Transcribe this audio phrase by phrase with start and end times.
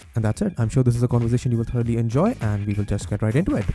[0.00, 0.54] And that's it.
[0.56, 3.20] I'm sure this is a conversation you will thoroughly enjoy, and we will just get
[3.20, 3.66] right into it.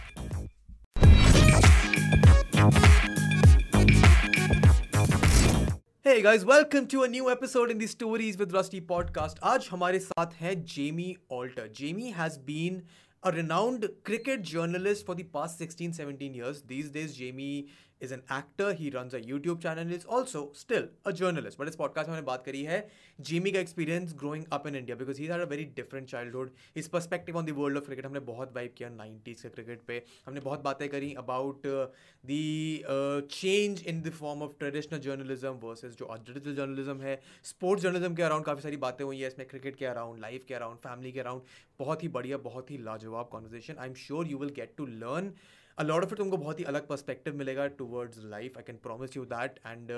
[6.03, 9.39] Hey guys, welcome to a new episode in the Stories with Rusty podcast.
[9.43, 11.67] आज हमारे साथ है Jamie Alter.
[11.67, 12.81] Jamie has been
[13.23, 16.63] a renowned cricket journalist for the past 16 17 years.
[16.63, 17.67] These days, Jamie
[18.02, 21.76] is an actor he run a YouTube channel is also still a journalist but इस
[21.76, 22.78] podcast में बात करी है
[23.20, 27.36] Jamie का experience growing up in India because he a very different childhood his perspective
[27.36, 30.62] on the world of cricket हमने बहुत vibe किया nineties के क्रिकेट पे। हमने बहुत
[30.62, 37.00] बातें करी about the change in the form of traditional journalism versus जो डिजिटल जर्नलिज्म
[37.00, 40.44] है। स्पोर्ट्स जर्नलिज्म के अराउंड काफ़ी सारी बातें हुई है, इसमें क्रिकेट के अराउंड लाइफ
[40.48, 41.42] के अराउंड फैमिली के अराउंड
[41.78, 45.32] बहुत ही बढ़िया, बहुत ही लाजवाब conversation I am sure you will get to learn
[45.78, 49.24] a of it तुमको बहुत ही अलग पर्सपेक्टिव मिलेगा towards life I can promise you
[49.26, 49.90] that and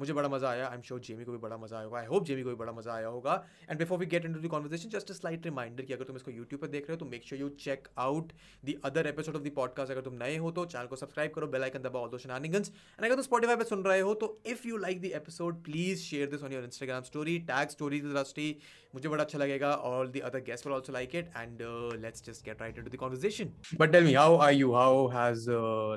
[0.00, 0.68] मुझे बड़ा मज़ा आया.
[0.68, 1.98] आई एम श्योर जेमी को भी बड़ा मज़ा आया होगा.
[1.98, 3.34] आई होप जेमी को भी बड़ा मज़ा आया होगा.
[3.70, 6.30] And before we get into the conversation just a slight reminder कि अगर तुम इसको
[6.30, 8.32] यूट्यूब पर देख रहे हो तो make sure you check out
[8.64, 11.46] the other episode of the podcast अगर तुम नए हो तो चैनल को सब्सक्राइब करो.
[11.48, 14.66] बेल आइकन दबाओ, दो शनानिगंस एंड अगर तुम स्पॉटीफाई पर सुन रहे हो तो if
[14.68, 18.50] you like the episode please share this on your Instagram story tag Rusty
[18.94, 21.58] मुझे बड़ा अच्छा लगेगा और the other guest will also like it and
[22.02, 25.46] let's just get right into the conversation but tell me how are you how has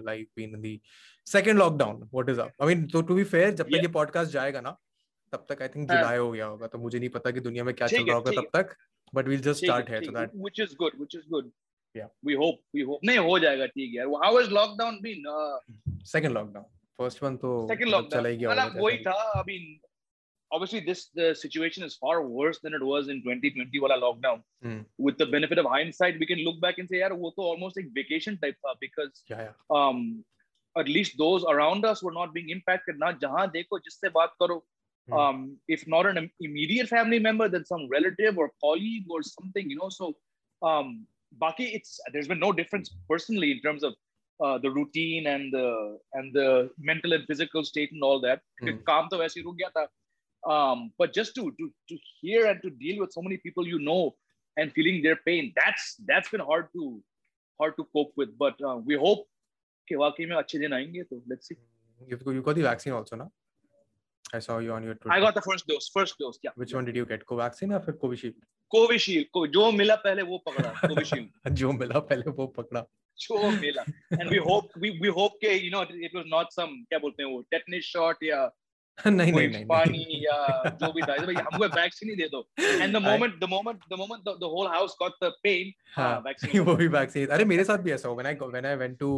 [0.09, 0.79] life been in the
[1.27, 4.31] second lockdown what is up I mean तो to be fair जब तक ये podcast
[4.31, 4.77] जाएगा ना
[5.33, 7.73] तब तक I think जुलाई हो गया होगा तो मुझे नहीं पता कि दुनिया में
[7.75, 8.75] क्या चल रहा होगा तब तक
[9.13, 11.51] बट वील जस्ट स्टार्ट है so that which is good which is good
[11.95, 12.09] yeah.
[12.27, 15.29] We hope we hope नहीं हो जाएगा ठीक है। How has lockdown been?
[15.35, 15.57] Uh,
[16.09, 16.65] second lockdown
[16.99, 19.65] first one तो second lockdown चला ही गया मतलब वही था I mean
[20.50, 24.84] obviously this the situation is far worse than it was in 2020 wala lockdown mm.
[24.98, 27.78] with the benefit of hindsight we can look back and say yaar wo to almost
[27.78, 29.54] like vacation type tha because yeah, yeah.
[29.78, 30.02] um
[30.82, 34.58] at least those around us were not being impacted na jahan dekho jisse baat karo
[34.58, 35.16] mm.
[35.22, 35.40] um
[35.76, 36.20] if not an
[36.50, 40.08] immediate family member then some relative or colleague or something you know so
[40.70, 40.92] um
[41.42, 43.92] baki it's there's been no difference personally in terms of
[44.44, 45.66] uh, the routine and the
[46.18, 46.48] and the
[46.90, 48.78] mental and physical state and all that Hmm.
[48.88, 49.84] काम तो वैसे ही रुक गया था
[50.44, 53.78] um, but just to, to to hear and to deal with so many people you
[53.78, 54.14] know
[54.56, 57.00] and feeling their pain that's that's been hard to
[57.60, 59.28] hard to cope with but uh, we hope
[59.88, 61.56] कि वाकई में अच्छे दिन आएंगे तो let's see
[62.08, 63.30] You've got, you got the vaccine also, no?
[64.34, 65.12] I saw you on your Twitter.
[65.16, 67.24] I got the first dose first dose yeah Which one did you get?
[67.26, 68.34] Covaxin or फिर Covishield?
[68.74, 72.84] Covishield को जो मिला पहले वो पकड़ा Covishield जो मिला पहले वो पकड़ा.
[73.24, 73.84] जो मिला
[74.18, 77.22] and we hope we we hope के you know it was not some क्या बोलते
[77.22, 78.40] हैं वो tetanus shot या
[79.07, 79.65] नहीं नहीं नहीं.
[79.65, 80.37] पानी या
[80.81, 83.83] जो भी था भाई हमको वैक्सीन ही दे दो। And the I- moment the moment
[83.91, 87.27] the moment the, the whole house got the pain हाँ हाँ, वैक्सीन वो भी वैक्सीन
[87.27, 89.11] अरे मेरे साथ भी ऐसा when I when I went to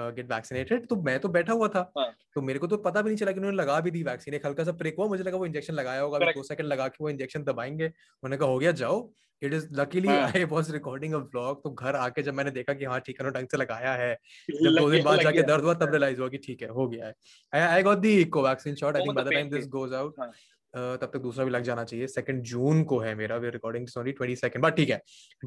[0.00, 3.02] uh, get vaccinated तो मैं तो बैठा हुआ था। हाँ। तो मेरे को तो पता
[3.02, 5.24] भी नहीं चला कि उन्होंने लगा भी दी वैक्सीन एक हल्का सा प्रिक हुआ मुझे
[5.24, 8.58] लगा वो इंजेक्शन लगाया होगा। दो सेकंड लगा के वो इंजेक्शन दबाएँगे। उन्होंने कहा हो
[8.58, 9.10] गया जाओ।
[9.42, 12.74] इट इज़ लकीली हाँ। I was recording a vlog तो घर आके जब मैंने देखा
[12.74, 14.12] कि हाँ ठीक है ना ढंग से लगाया है
[14.50, 17.06] जब दो दिन बाद जाके दर्द हुआ तब रियलाइज़ हुआ कि ठीक है हो गया
[17.06, 17.14] है।
[17.54, 19.66] I I got the Covaxin shot I think by the time this.
[19.68, 20.30] Goes out हाँ।
[20.74, 24.12] तब तक दूसरा भी लग जाना चाहिए। सेकंड जून को है मेरा we recording sorry
[24.22, 25.00] 22nd but ठीक है।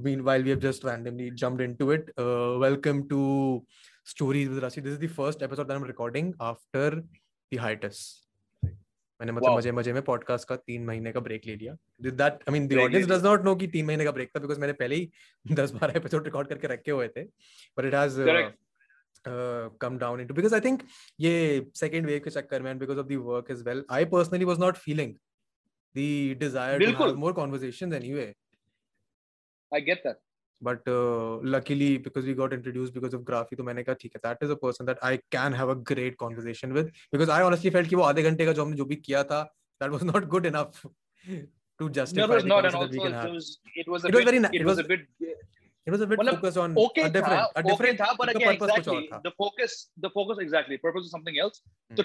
[0.06, 2.10] Meanwhile we have just randomly jumped into it.
[2.18, 3.20] uh, welcome to
[4.14, 4.82] stories with Rasi.
[4.82, 6.88] This is the first episode that I'm recording after
[7.52, 8.29] the hiatus.
[9.20, 9.58] मैंने मतलब Wow.
[9.58, 12.78] मज़े मज़े में podcast का तीन महीने का ब्रेक ले लिया। That I mean the
[12.80, 15.10] audience does not know कि तीन महीने का ब्रेक था बिकॉज़ मैंने पहले ही
[15.62, 18.20] दस बारह एपिसोड रिकॉर्ड करके रखे हुए थे। But it has
[19.82, 20.84] come down into because I think
[21.20, 21.34] ये
[21.76, 24.60] सेकंड वेव के चक्कर में and because of the work is well I personally was
[24.60, 25.16] not feeling
[25.96, 28.26] the desire to बिल्कुल। have more conversations anyway
[29.72, 30.18] I get that
[30.61, 34.21] but uh, luckily because we got introduced because of Grafi तो मैंने कहा ठीक है
[34.27, 37.73] that is a person that I can have a great conversation with because I honestly
[37.77, 39.41] felt कि वो आधे घंटे का जो हमने जो भी किया था
[39.83, 40.81] that was not good enough
[41.83, 43.35] to justify no it was the not and conversation that we also can it have
[43.37, 43.51] was
[43.83, 45.07] it was a It was bit, very na- it it was was- a bit
[45.87, 48.19] it was a bit मतलब focused on okay a different था a different okay था
[48.21, 51.17] but उसका again purpose कुछ और exactly था the focus the focus exactly purpose is
[51.19, 51.99] something else Hmm.
[52.01, 52.05] so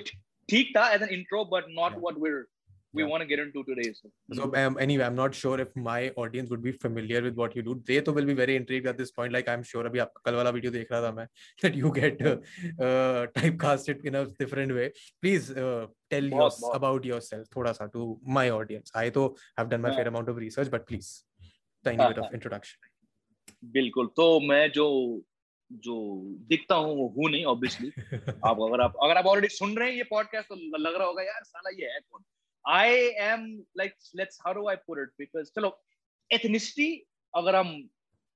[0.54, 2.04] ठीक था as an intro but not Yeah.
[2.08, 2.42] what we're
[2.97, 3.09] we Yeah.
[3.13, 6.51] want to get into today so So um, anyway, I'm not sure if my audience
[6.55, 7.75] would be familiar with what you do.
[7.91, 9.35] They तो will be very intrigued at this point.
[9.37, 11.27] Like I'm sure अभी आपका कल वाला video देख रहा था मैं
[11.65, 12.37] that you get uh,
[12.89, 14.89] uh, typecasted in a different way.
[15.23, 18.09] Please uh, tell बहुत, us बहुत। about yourself थोड़ा सा to
[18.39, 18.91] my audience.
[19.05, 19.99] I तो have done my हाँ.
[20.01, 21.13] fair amount of research, but please.
[21.85, 22.91] tiny bit of introduction.
[23.73, 24.85] बिल्कुल तो मैं जो
[25.71, 25.95] जो
[26.49, 27.89] दिखता हूँ वो हूँ नहीं ऑब्वियसली
[28.51, 31.23] आप अगर आप अगर आप ऑलरेडी सुन रहे हैं ये पॉडकास्ट तो लग रहा होगा
[31.23, 32.23] यार साला ये है कौन
[32.66, 32.96] I
[33.28, 33.46] am
[33.78, 35.78] like let's how do I put it because चलो
[36.32, 36.90] एथनिसिटी
[37.34, 37.78] अगर हम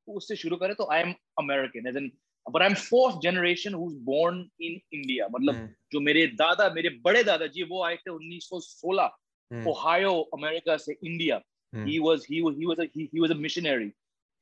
[0.08, 2.12] उससे शुरू करें तो I am American as an
[2.46, 5.68] but I am fourth generation who born in India मतलब hmm.
[5.92, 11.42] जो मेरे दादा मेरे बड़े दादा जी वो आए थे 1916 ओहायो अमेरिका से India
[11.74, 13.90] he was he he was he was a missionary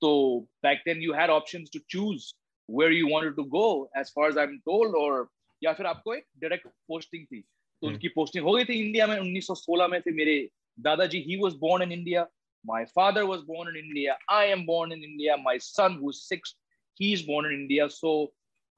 [0.02, 0.14] तो
[0.64, 2.32] back then you had options to choose
[2.70, 5.14] where you wanted to go as far as I'm told or
[5.62, 7.44] या फिर आपको एक डायरेक्ट पोस्टिंग थी
[7.83, 10.37] तो उनकी posting हो गई थी इंडिया में 1916 में थे मेरे
[10.87, 12.27] दादाजी he was born in India
[12.65, 16.55] my father was born in india i am born in india my son who's 6
[17.01, 18.15] he's born in india so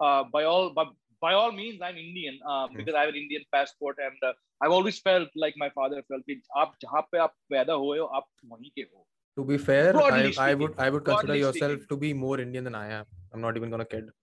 [0.01, 0.85] uh, by all by,
[1.23, 4.75] by all means i'm indian uh, because i have an indian passport and uh, i've
[4.79, 8.29] always felt like my father felt कि आप जहाँ पे आप पैदा हुए हो आप
[8.53, 9.07] वहीं के हो
[9.37, 11.89] to be fair I, I would i would consider yourself speaking.
[11.91, 14.15] to be more indian than i am i'm not even gonna kid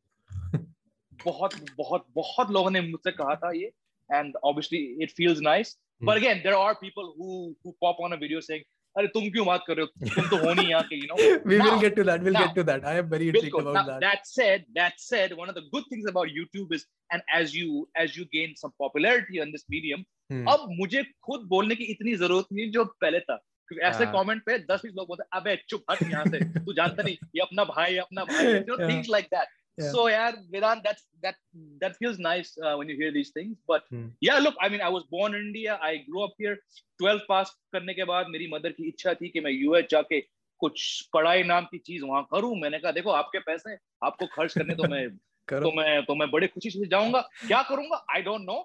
[1.25, 3.69] बहुत बहुत बहुत लोगों ने मुझसे कहा था ये
[4.10, 6.06] and obviously it feels nice hmm.
[6.06, 9.44] but again there are people who who pop on a video saying अरे तुम क्यों
[9.46, 11.16] बात कर रहे हो तुम तो हो नहीं यहाँ के you know
[11.50, 13.58] we now, will get to that we'll now, get to that I am very intrigued
[13.60, 16.86] about now, that that said that said one of the good things about YouTube is
[17.12, 20.02] and as you as you gain some popularity on this medium
[20.32, 20.42] hmm.
[20.54, 23.36] अब मुझे खुद बोलने की इतनी जरूरत नहीं जो पहले था
[23.68, 27.02] क्योंकि ऐसे कमेंट पे दस बीस लोग बोलते अबे चुप हट यहाँ से तू जानता
[27.02, 29.91] नहीं ये अपना भाई अपना भाई you know things like that yeah.
[29.91, 31.35] so yeah Vedant that's that
[31.81, 34.07] that feels nice uh, when you hear these things but hmm.
[34.21, 36.57] yeah look I mean I was born in India I grew up here
[37.03, 40.19] 12 pass करने के बाद मेरी mother की इच्छा थी कि मैं US जाके
[40.59, 43.75] कुछ पढ़ाई नाम की चीज़ वहाँ करूँ मैंने कहा देखो आपके पैसे
[44.09, 45.07] आपको खर्च करने तो मैं
[45.49, 48.61] तो मैं तो मैं बड़ी खुशी से जाऊँगा क्या करूँगा आई डोंट नो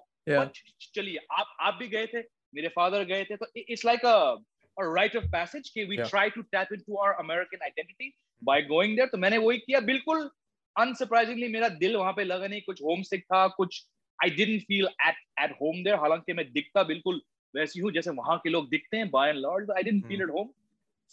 [0.95, 2.21] चलिए आप आप भी गए थे
[2.55, 4.15] मेरे फादर गए थे तो it's like a
[4.79, 6.07] a rite of passage कि we yeah.
[6.11, 10.29] try to tap into our American identity by going there तो मैंने वही किया बिल्कुल
[10.75, 13.83] अनसरप्राइजिंगली मेरा दिल वहाँ पे लगा नहीं। कुछ होम सिक था कुछ
[14.19, 17.21] I didn't feel at at home there हालाँकि मैं दिखता बिल्कुल
[17.53, 20.29] वैसी हूँ जैसे वहाँ के लोग दिखते हैं by and large I didn't feel at
[20.39, 20.49] home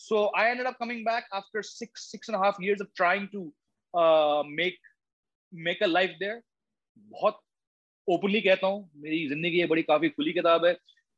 [0.01, 3.25] so I ended up coming back after six six and a half years of trying
[3.31, 3.41] to
[3.95, 4.77] uh, make
[5.53, 5.89] make a
[7.11, 7.41] बहुत
[8.09, 10.77] ओपनली कहता हूँ मेरी ज़िंदगी बड़ी काफ़ी खुली किताब है।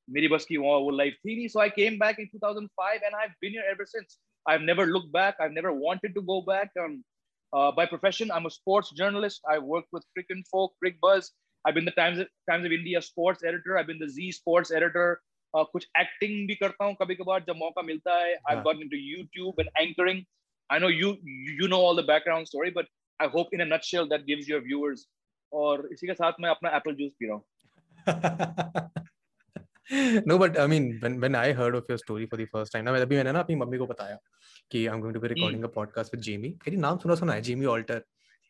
[0.09, 3.15] मेरी बस की वो वो लाइफ थी नहीं। So I came back in 2005 and
[3.15, 6.15] I have been here ever since I have never look back I have never wanted
[6.15, 6.79] to go back
[7.54, 11.32] uh, by profession i'm a sports journalist i work with crick info crick buzz
[11.66, 12.20] i've been the times
[12.50, 15.08] times of india sports editor i've been the z sports editor
[15.54, 19.00] uh, कुछ acting भी करता हूँ कभी कभार जब मौका मिलता है I've gotten into
[19.02, 20.24] YouTube and anchoring
[20.70, 21.12] I know you
[21.60, 24.62] you know all the background story but I hope in a nutshell that gives your
[24.70, 25.06] viewers
[25.54, 27.44] और इसी के साथ मैं अपना एप्पल जूस पी रहा हूँ
[30.27, 32.85] no but i mean when when i heard of your story for the first time
[32.85, 34.19] ना अभी मैंने ना अपनी मम्मी को बताया
[34.71, 37.33] कि I am going to be recording a podcast with Jamie कह नाम सुना सुना
[37.33, 38.03] है जेमी ऑल्टर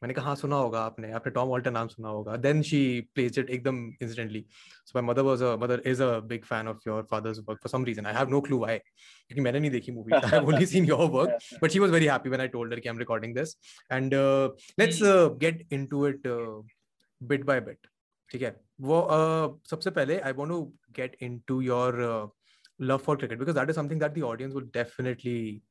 [0.03, 2.37] मैंने कहा हाँ सुना होगा आपने आपने टॉम ऑल्टर नाम सुना होगा.
[2.37, 2.79] देन शी
[3.15, 4.45] प्लेज इट एकदम incidentally
[4.87, 7.85] so my mother was mother is a big fan of your father's work for some
[7.85, 11.05] reason I have no clue why क्योंकि मैंने नहीं देखी movie I only seen your
[11.17, 13.57] work but she was very happy when I told her कि I am recording this
[13.93, 14.15] and
[14.81, 15.01] let's
[15.45, 16.29] get into it
[17.21, 17.87] bit by bit
[18.31, 18.55] ठीक है?
[18.81, 20.63] वो uh, सबसे पहले I want to
[20.97, 22.03] get into your
[22.81, 25.63] love for cricket because that is something that the audience will definitely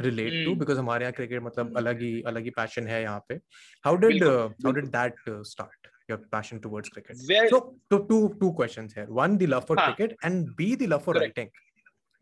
[0.00, 1.76] relate to because हमारे यहाँ cricket मतलब hmm.
[1.78, 3.40] अलग ही अलग ही पैशन है यहाँ पे।
[3.84, 7.16] How did how did that start your passion towards cricket?
[7.28, 7.58] Very, so
[7.90, 9.86] to, two two questions here one the love for ah.
[9.86, 11.38] cricket and b the love for Correct.
[11.38, 11.48] writing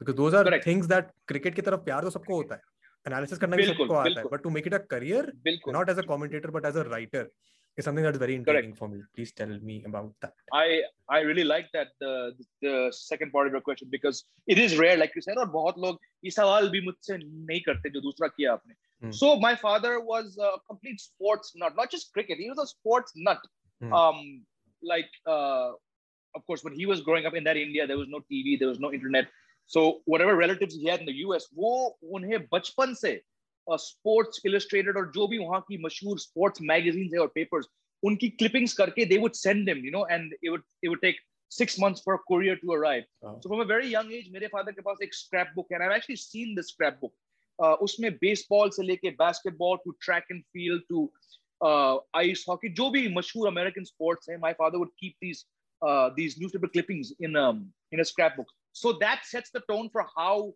[0.01, 0.65] because those are Correct.
[0.69, 2.61] things that cricket की तरफ़ प्यार तो सबको होता है।
[3.07, 5.31] Analysis करना भी सबको आता है but to make it a career
[5.77, 7.29] not as a commentator but as a writer
[7.80, 8.78] is something that's very interesting Correct.
[8.78, 9.02] for me.
[9.16, 10.34] Please tell me about that.
[10.54, 12.14] I I really like that the
[12.62, 15.80] the second part of your question because it is rare, like you said, और बहुत
[15.86, 18.76] लोग ये सवाल भी मुझसे नहीं करते जो दूसरा किया आपने.
[19.02, 19.12] Hmm.
[19.12, 22.38] So my father was a complete sports nut, not just cricket.
[22.38, 23.46] He was a sports nut.
[23.82, 23.94] Hmm.
[23.94, 24.24] Um,
[24.94, 25.72] like uh,
[26.36, 28.68] of course, when he was growing up in that India, there was no TV, there
[28.68, 29.28] was no internet.
[29.68, 33.22] So whatever relatives he had in the US, वो उन्हें बचपन से
[33.69, 37.67] sports illustrated और जो भी वहाँ की मशहूर स्पोर्ट्स मैगजीन है और पेपर्स
[38.03, 42.03] उनकी क्लिपिंग्स करके they would send them you know and it would take six months
[42.05, 45.15] for courier to arrive so from a very young age मेरे फादर के पास एक
[45.15, 47.15] स्क्रैप बुक है I actually seen the scrap book
[47.83, 51.11] उसमें baseball से लेके basketball to track and field to
[52.17, 55.45] ice hockey जो भी मशहूर अमेरिकन स्पोर्ट्स है my father would keep these
[56.17, 60.51] these newspaper clipping scrap book so that sets the tone for how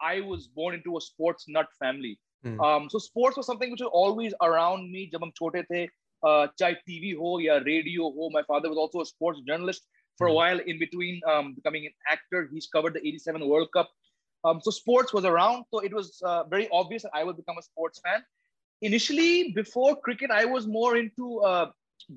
[0.00, 2.59] I was born into a sports nut family Hmm.
[2.59, 6.47] Um, so sports was something which was always around me जब हम छोटे थे uh,
[6.59, 10.29] चाहे TV हो या radio हो my father was also a sports journalist for a
[10.29, 10.37] hmm.
[10.37, 13.93] while in between um, becoming an actor he's covered the 87 World Cup
[14.45, 17.57] Um, so sports was around, so it was uh, very obvious that I would become
[17.57, 18.23] a sports fan.
[18.81, 21.71] Initially, before cricket, I was more into uh,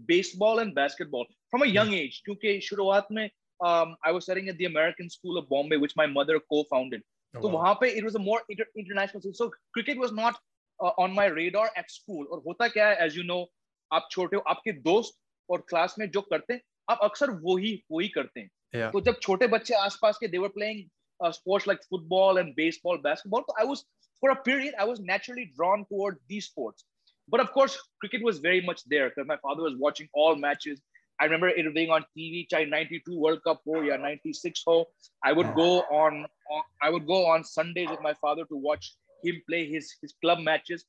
[0.06, 1.94] baseball and basketball from a young hmm.
[1.94, 2.22] age.
[2.26, 3.30] Because शुरुआत में
[3.64, 7.02] um, I was studying at the American School of Bombay, which my mother co-founded.
[7.33, 10.35] तो वहाँ पे it was a more international so cricket was not
[10.79, 13.45] on my radar at school और होता क्या है as you know
[13.91, 15.19] आप छोटे हो आपके दोस्त
[15.49, 19.01] और क्लास में जो करते हैं आप अक्सर वो ही वो ही। करते हैं तो
[19.01, 20.83] जब छोटे बच्चे आसपास के they were playing
[21.19, 23.83] sports like football and baseball basketball तो I was
[24.23, 26.85] for a period I was naturally drawn toward the sports
[27.29, 30.81] but of course cricket was very much there my father was watching all matches
[31.21, 34.85] I remember it being on TV, chai 92 World Cup oh yeah, 96 oh.
[35.23, 38.95] I would go on, on I would go on Sundays with my father to watch
[39.23, 40.85] him play his, his club matches.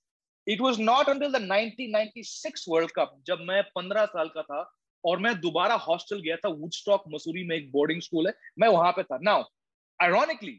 [0.46, 4.62] It was not until the 1996 World Cup जब मैं 15 साल का था
[5.04, 8.92] और मैं दोबारा hostel गया था वुडस्टॉक मसूरी में एक बोर्डिंग स्कूल है मैं वहाँ
[8.98, 9.42] पे था now
[10.00, 10.54] ironically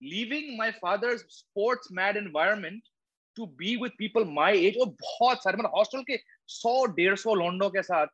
[0.00, 2.90] leaving my father's sports mad environment
[3.36, 6.18] to be with people my age और बहुत सारे मतलब हॉस्टल के
[6.56, 8.06] सौ डेढ़ सौ लोंडो के साथ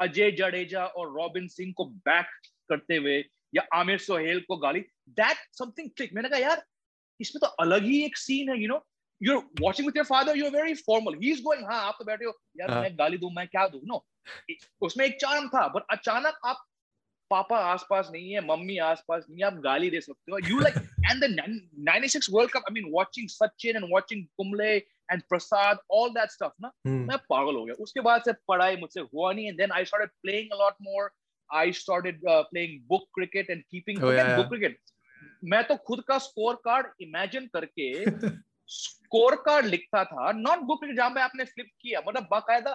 [0.00, 2.26] अजय जडेजा और रॉबिन सिंह को बैक
[2.70, 3.18] करते हुए
[3.54, 4.80] या आमिर सोहेल को गाली
[5.20, 6.62] दैट समथिंग क्लिक मैंने कहा यार
[7.20, 8.84] इसमें तो अलग ही एक सीन है you know
[9.20, 11.14] you're watching with your father you're very formal.
[11.20, 13.80] He's going हाँ आप तो बैठे हो। यार मैं गाली दूँ मैं क्या दूँ?
[13.84, 13.96] नो
[14.86, 16.60] उसमें एक चार्म था बट अचानक आप
[17.30, 20.76] पापा आसपास नहीं है मम्मी आसपास नहीं है आप गाली दे सकते हो। You like
[20.76, 21.30] and the
[21.88, 24.78] 96 world cup I mean watching Sachin and watching Kumble
[25.12, 27.08] and Prasad all that stuff ना hmm.
[27.08, 30.10] मैं पागल हो गया। उसके बाद से पढ़ाई मुझसे हुआ नहीं and then I started
[30.22, 31.10] playing a lot more
[31.50, 34.78] I started playing book cricket and keeping book cricket
[35.44, 37.88] मैं तो खुद का स्कोर कार्ड इमेजिन करके
[38.68, 42.70] स्कोर कार्ड लिखता था नॉट बुक क्रिकेट जहाँ पे आपने फ्लिप किया। मतलब बाकायदा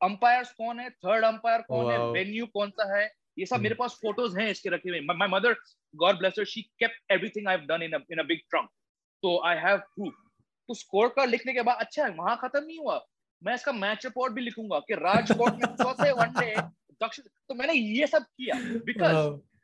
[0.00, 1.92] अंपायर कौन है थर्ड अंपायर कौन wow.
[1.92, 3.04] है वेन्यू कौन सा है
[3.38, 5.56] ये सब मेरे पास फ़ोटोज़ हैं इसके रखे हुए। My mother
[5.94, 8.68] god bless her she kept everything I have done in in a big trunk
[9.22, 10.14] तो आई हैव प्रूफ
[10.70, 13.00] तो स्कोर कर लिखने के बाद अच्छा है वहाँ खत्म नहीं हुआ।
[13.42, 16.54] मैं इसका मैच रिपोर्ट भी लिखूँगा कि राजकोट में चौथे वनडे
[17.02, 19.16] दक्षिण तो मैंने ये सब किया। Because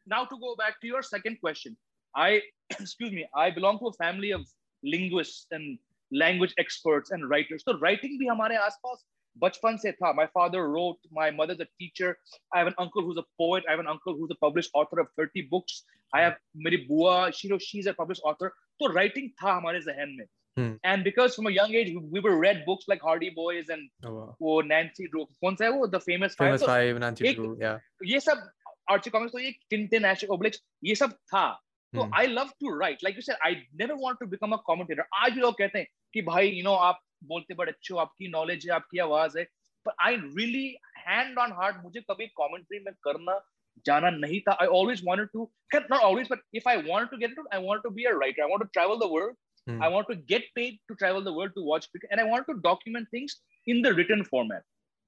[0.06, 1.76] now to go back to your second question
[2.14, 4.46] I excuse me I belong to family of
[4.82, 5.76] linguist and
[6.12, 9.04] language experts and writers तो राइटिंग भी हमारे आसपास
[9.36, 13.12] बचपन से था। My father wrote my mother is teacher I have an uncle who
[13.12, 15.84] is a poet I have an uncle who is a published author of 30 books
[16.12, 16.36] I have
[16.66, 18.48] मेरी बुआ she is a published author
[18.80, 20.26] तो writing था हमारे ज़हन में।
[20.57, 20.71] Hmm.
[20.83, 24.13] And because from a young age we were read books like Hardy Boys and oh,
[24.13, 24.35] wow.
[24.41, 27.51] वो Nancy Drew कौन सा है वो The Famous Five Famous so Five Nancy Drew
[27.61, 28.49] yeah ये सब
[28.91, 31.45] आर्ची कॉमिक्स तो ये टिंटिन एश obliques ये सब था
[31.93, 35.03] तो I love to write like you said I never want to become a commentator
[35.15, 38.27] आज भी लोग कहते हैं कि भाई यू नो आप बोलते बड़े अच्छे हो आपकी
[38.31, 39.43] नॉलेज है आपकी आवाज है
[39.85, 40.67] पर I really
[41.07, 43.39] hand on heart मुझे कभी कमेंट्री में करना
[43.85, 47.31] जाना नहीं था I always wanted to not always but if I want to get
[47.31, 49.35] it I want to be a writer I want to travel the world
[49.66, 49.82] Hmm.
[49.82, 52.46] I want to get paid to travel the world to watch cricket, and I want
[52.46, 54.62] to document things in the written format.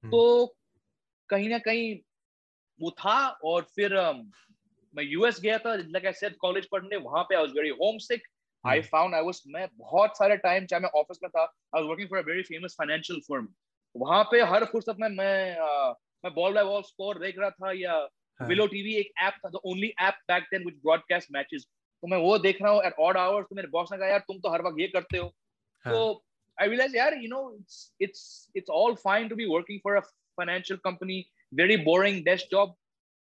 [0.05, 0.11] Hmm.
[0.11, 0.55] तो
[1.31, 1.95] कहीं ना कहीं
[2.81, 4.25] वो था और फिर um,
[4.95, 7.99] मैं US गया था लाइक आई सेड कॉलेज पढ़ने वहाँ पे I was very home
[8.05, 8.23] sick
[8.65, 11.89] I found I was मैं बहुत सारे टाइम चाहे मैं ऑफ़िस में था I was
[11.89, 13.49] working for a very famous financial firm
[13.95, 17.73] वहाँ पे हर फुर्सत में मैं uh, मैं बॉल बाय बॉल स्कोर देख रहा था
[17.81, 17.99] या
[18.41, 21.67] विलो टीवी एक ऐप था the only app back then which broadcast matches
[22.03, 24.25] तो मैं वो देख रहा हूँ एट ऑड आवर्स तो मेरे बॉस ने कहा यार
[24.29, 25.29] तुम तो हर वक्त ये करते हो।
[25.85, 26.25] तो
[26.59, 30.01] आई रियलाइज़ यार you know it's it's it's all fine to be working for a
[30.01, 32.77] financial company very boring desk job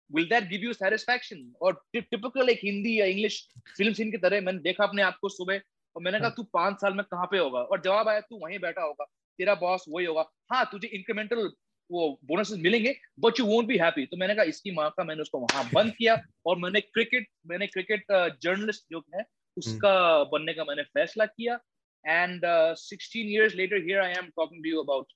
[0.10, 1.40] will that give you satisfaction?
[1.62, 3.40] और typical एक हिंदी या इंग्लिश
[3.78, 5.60] फ़िल्म सीन की तरह मैंने देखा अपने आप को सुबह
[5.96, 7.60] और मैंने कहा तू पाँच साल में कहाँ पे होगा?
[7.62, 9.06] और जवाब आया तू वहीं बैठा होगा
[9.40, 11.50] तेरा बॉस वही होगा। हाँ तुझे इंक्रीमेंटल
[11.92, 15.22] वो बोनसेस मिलेंगे but you won't be happy तो मैंने कहा इसकी माँ का मैंने
[15.22, 18.06] उसको वहाँ बंद किया और मैंने क्रिकेट मैंने क्रिकेट
[18.44, 19.26] जर्नलिस्ट जो है
[19.58, 19.94] उसका
[20.32, 21.60] बनने का मैंने फैसला किया
[22.06, 22.42] and
[22.80, 25.14] sixteen years later here I am talking to you about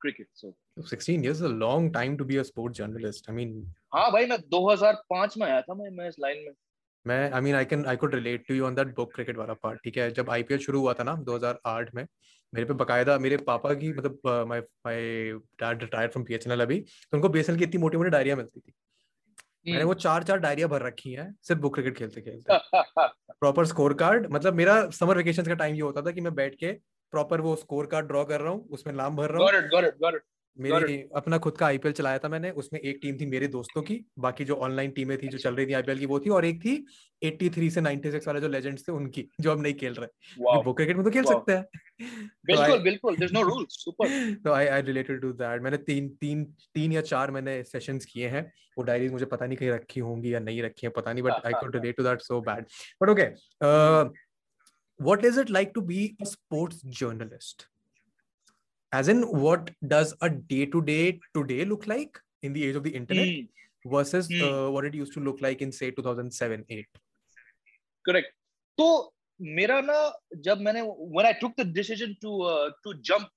[0.00, 0.28] cricket.
[0.34, 3.30] So 16 years is a long time to be a sport journalist.
[3.30, 3.52] I mean,
[3.94, 6.52] हाँ भाई मैं 2005 में आया था मैं मैं इस लाइन में
[7.06, 9.54] मैं I mean I can I could relate to you on that book cricket वाला
[9.62, 10.10] पार्ट ठीक है?
[10.10, 12.06] जब आईपीएल शुरू हुआ था ना 2008 में
[12.52, 15.00] मेरे पे बकायदा मेरे पापा की मतलब my my
[15.60, 18.72] dad retired from PHNL अभी तो उनको बीएसएनएल की इतनी मोटी मोटी डायरिया मिलती थी।
[19.66, 22.58] मैंने हम्म। वो चार चार डायरिया भर रखी हैं सिर्फ़ बुक क्रिकेट खेलते खेलते।
[23.40, 26.54] प्रॉपर स्कोर कार्ड मतलब मेरा समर वेकेशन का टाइम ये होता था कि मैं बैठ
[26.54, 26.72] के
[27.12, 29.50] प्रॉपर वो स्कोर कार्ड ड्रॉ कर रहा हूँ उसमें नाम भर रहा हूँ।
[30.58, 34.04] मेरी अपना खुद का आईपीएल चलाया था मैंने उसमें एक टीम थी मेरे दोस्तों की
[34.18, 36.60] बाकी जो ऑनलाइन टीमें थी जो चल रही थी आईपीएल की वो थी और एक
[36.60, 36.86] थी
[37.24, 40.06] 83 से 96 वाले जो लेजेंड्स थे उनकी जो अब नहीं खेल रहे।
[40.42, 41.66] वो क्रिकेट में तो खेल सकते हैं।
[42.46, 46.08] बिल्कुल बिल्कुल there is no rules super तो I I related to that मैंने तीन
[46.08, 46.44] तीन
[46.74, 50.34] तीन या चार मैंने सेशंस किए हैं वो डायरीज मुझे पता नहीं कहीं रखी होंगी
[50.34, 52.64] या नहीं रखी है पता नहीं but I could relate to that so bad
[53.02, 53.32] but okay
[55.00, 57.73] what is it like to be a sports journalist?
[58.93, 62.83] as in what does a day to day today look like in the age of
[62.83, 63.47] the internet mm.
[63.85, 64.41] versus mm.
[64.41, 66.85] Uh, what it used to look like in say 2007 8
[68.05, 68.33] correct
[68.77, 68.89] so
[69.57, 69.97] मेरा ना
[70.45, 70.81] जब मैंने
[71.17, 73.27] when I took the decision to uh, to jump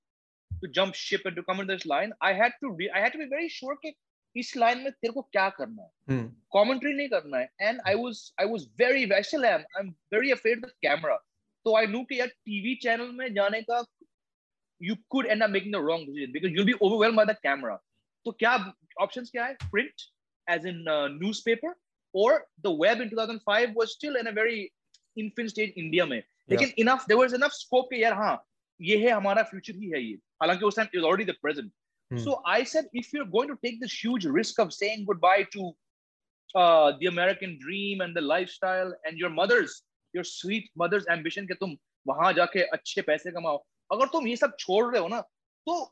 [0.63, 3.13] to jump ship and to come in this line I had to be I had
[3.13, 3.93] to be very sure कि
[4.37, 6.19] इस line में तेरे को क्या करना है
[6.57, 9.89] कमेंट्री नहीं करना है and I was I was very I still am I am
[10.15, 11.17] very afraid of camera
[11.65, 13.83] तो आई न्यू कि यार टीवी चैनल में जाने का
[14.79, 17.79] you could end up making the wrong decision because you'll be overwhelmed by the camera.
[18.27, 19.57] So kya options kya hai?
[19.71, 20.07] Print
[20.49, 21.77] as in uh, newspaper
[22.13, 24.73] or the web in 2005 was still in a very
[25.17, 26.23] infant stage India में.
[26.51, 26.83] लेकिन yeah.
[26.85, 28.35] enough there was enough scope कि यार हाँ
[28.81, 30.19] ये है हमारा future ही है ये.
[30.43, 31.71] हालांकि उस time it was already the present.
[32.11, 32.19] Hmm.
[32.19, 35.73] So I said if you're going to take this huge risk of saying goodbye to
[36.55, 41.55] uh, the American dream and the lifestyle and your mother's your sweet mother's ambition कि
[41.61, 41.77] तुम
[42.07, 45.22] वहां जाके अच्छे पैसे कमाओ अगर तुम ये सब छोड़ रहे हो ना
[45.68, 45.84] तो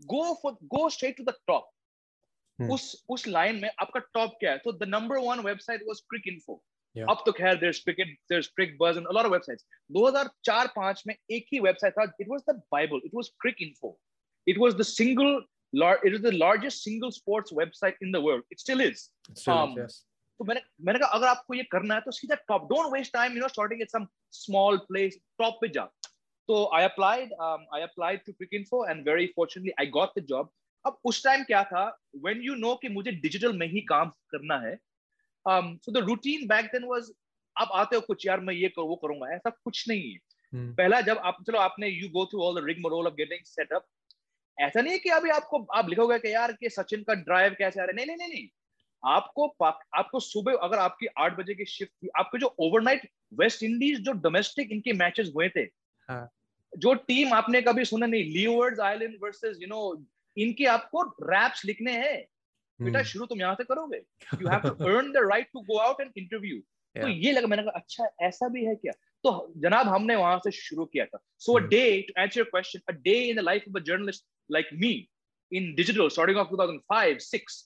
[0.00, 4.58] go for go straight to the top उस उस लाइन में आपका टॉप क्या है?
[4.58, 6.62] तो the number one website was Cricinfo
[7.10, 8.40] अब तो खैर there cricket there
[8.80, 12.42] Cricbuzz and a lot of websites 2004 5 में एक ही वेबसाइट था it was
[12.50, 13.28] the bible it was
[13.62, 13.98] Cricinfo
[14.46, 15.40] it was the single
[15.72, 18.42] the largest single sports website in the world.
[18.50, 19.10] It still is.
[19.34, 19.74] Still um,
[20.40, 23.32] तो मैंने मैंने कहा अगर आपको ये करना है तो सीधा top don't waste time
[23.32, 25.84] you know starting at some small place top पे जा।
[26.48, 27.32] So I applied.
[27.38, 30.48] Um, I applied to Info, and very fortunately, I got the job.
[30.86, 31.84] अब उस टाइम क्या था
[32.24, 34.76] when you know कि मुझे digital में ही काम करना है
[35.84, 37.10] so the routine back then was
[37.56, 40.76] आप आते हो कुछ यार मैं ये करूँ वो करूँगा ऐसा कुछ नहीं है hmm.
[40.76, 43.86] पहला जब आप चलो आपने you go through all the rigmarole of getting setup
[44.58, 47.80] ऐसा नहीं है कि अभी आपको आप लिखोगे कि यार कि सचिन का ड्राइव कैसे
[47.80, 48.48] आ रहा है नहीं नहीं नहीं नहीं
[49.02, 49.48] आपको
[49.98, 53.08] आपको सुबह अगर आपकी आठ बजे की शिफ्ट थी आपके जो ओवरनाइट
[53.42, 55.68] वेस्ट इंडीज जो डोमेस्टिक इनके मैचेस हुए थे
[56.10, 56.28] हाँ.
[56.76, 60.04] जो टीम आपने कभी सुना नहीं Leewards island versus you know
[60.36, 62.26] इनके आपको रैप्स लिखने हैं।
[62.82, 63.08] बेटा hmm.
[63.08, 63.96] शुरू तुम यहाँ से करोगे।
[64.42, 66.58] You have to earn the right to go out and interview
[66.96, 68.92] तो ये लगा मैंने कहा अच्छा ऐसा भी है क्या?
[69.24, 72.80] तो जनाब हमने वहाँ से शुरू किया था। So a day to answer your question
[72.88, 75.08] a day in the life of a journalist like me
[75.52, 77.58] in digital starting of 2005 6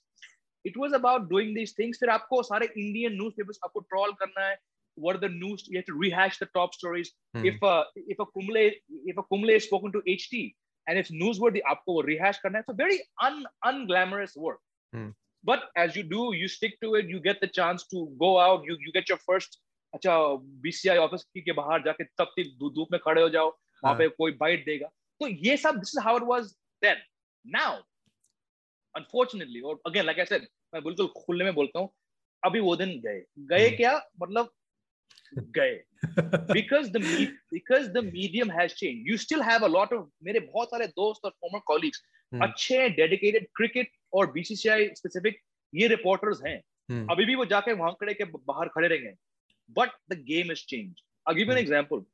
[0.67, 4.57] it was about doing these things फिर आपको सारे इंडियन न्यूज़पेपर्स आपको ट्रॉल करना है
[4.98, 7.46] what are the news you have to rehash the top stories hmm.
[7.46, 8.58] if uh, if a kumble
[9.12, 10.42] if a kumble is spoken to ht
[10.88, 14.60] and it's newsworthy aapko rehash karna it's a very un unglamorous work
[14.94, 15.10] hmm.
[15.44, 18.68] but as you do you stick to it you get the chance to go out
[18.70, 19.62] you you get your first
[19.94, 20.14] अच्छा
[20.64, 23.50] BCI office के बाहर जाके तब तक धूप में खड़े हो जाओ
[23.84, 24.88] वहां पे कोई बाइट देगा
[25.22, 26.52] तो ये सब this is how it was
[26.84, 26.98] then
[27.56, 27.78] now
[28.96, 31.90] unfortunately और अगेन लाइक आई सेड मैं बिल्कुल खुले में बोलता हूँ
[32.46, 33.24] अभी वो दिन गए
[33.54, 34.52] गए क्या मतलब
[35.39, 35.75] गए।
[36.53, 37.03] Because the
[37.53, 41.57] because medium has change you still have lot of मेरे बहुत सारे दोस्त और फॉर्मर
[41.57, 45.41] हम्म। कॉलीग्स अच्छे डेडिकेटेड क्रिकेट और बीसीसीआई स्पेसिफिक
[45.73, 49.15] ये रिपोर्टर्स हैं। हम्म। अभी भी वो जाके वहाँ खड़े के बाहर खड़े रहेंगे।
[49.77, 52.05] But the game is change a give an example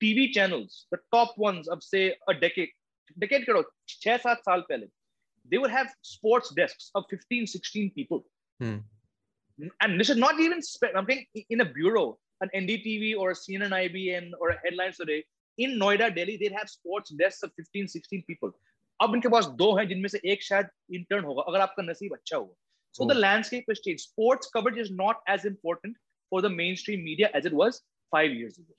[0.00, 4.86] TV channels top one अब से अ डेकेट करो छह सात साल पहले
[5.50, 8.22] they would have sports desk of 15 16 people
[9.81, 10.61] and this is not even
[10.95, 15.23] I'm saying in a bureau, an NDTV or a CNN IBN or a Headlines Today
[15.57, 18.51] in Noida, Delhi, they'd have sports desks of 15, 16 people.
[19.01, 22.37] अब इनके पास दो हैं जिनमें से एक शायद intern होगा अगर आपका नसीब अच्छा
[22.37, 22.53] होगा
[22.95, 25.99] so the landscape has changed sports coverage is not as important
[26.31, 27.77] for the mainstream media as it was
[28.15, 28.73] five years ago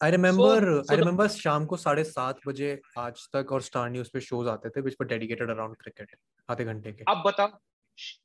[0.00, 3.90] I remember so, so I remember शाम को साढ़े सात बजे आज तक और स्टार
[3.90, 6.16] न्यूज पे शोज आते थे which were dedicated around cricket
[6.50, 7.58] आधे घंटे के अब बताओ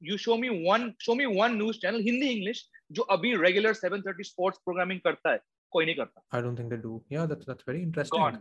[0.01, 4.25] you show me one show me one news channel hindi english जो अभी रेगुलर 7:30
[4.25, 5.41] स्पोर्ट्स प्रोग्रामिंग करता है
[5.73, 8.41] कोई नहीं करता। I don't think they do या that's that's very interesting gone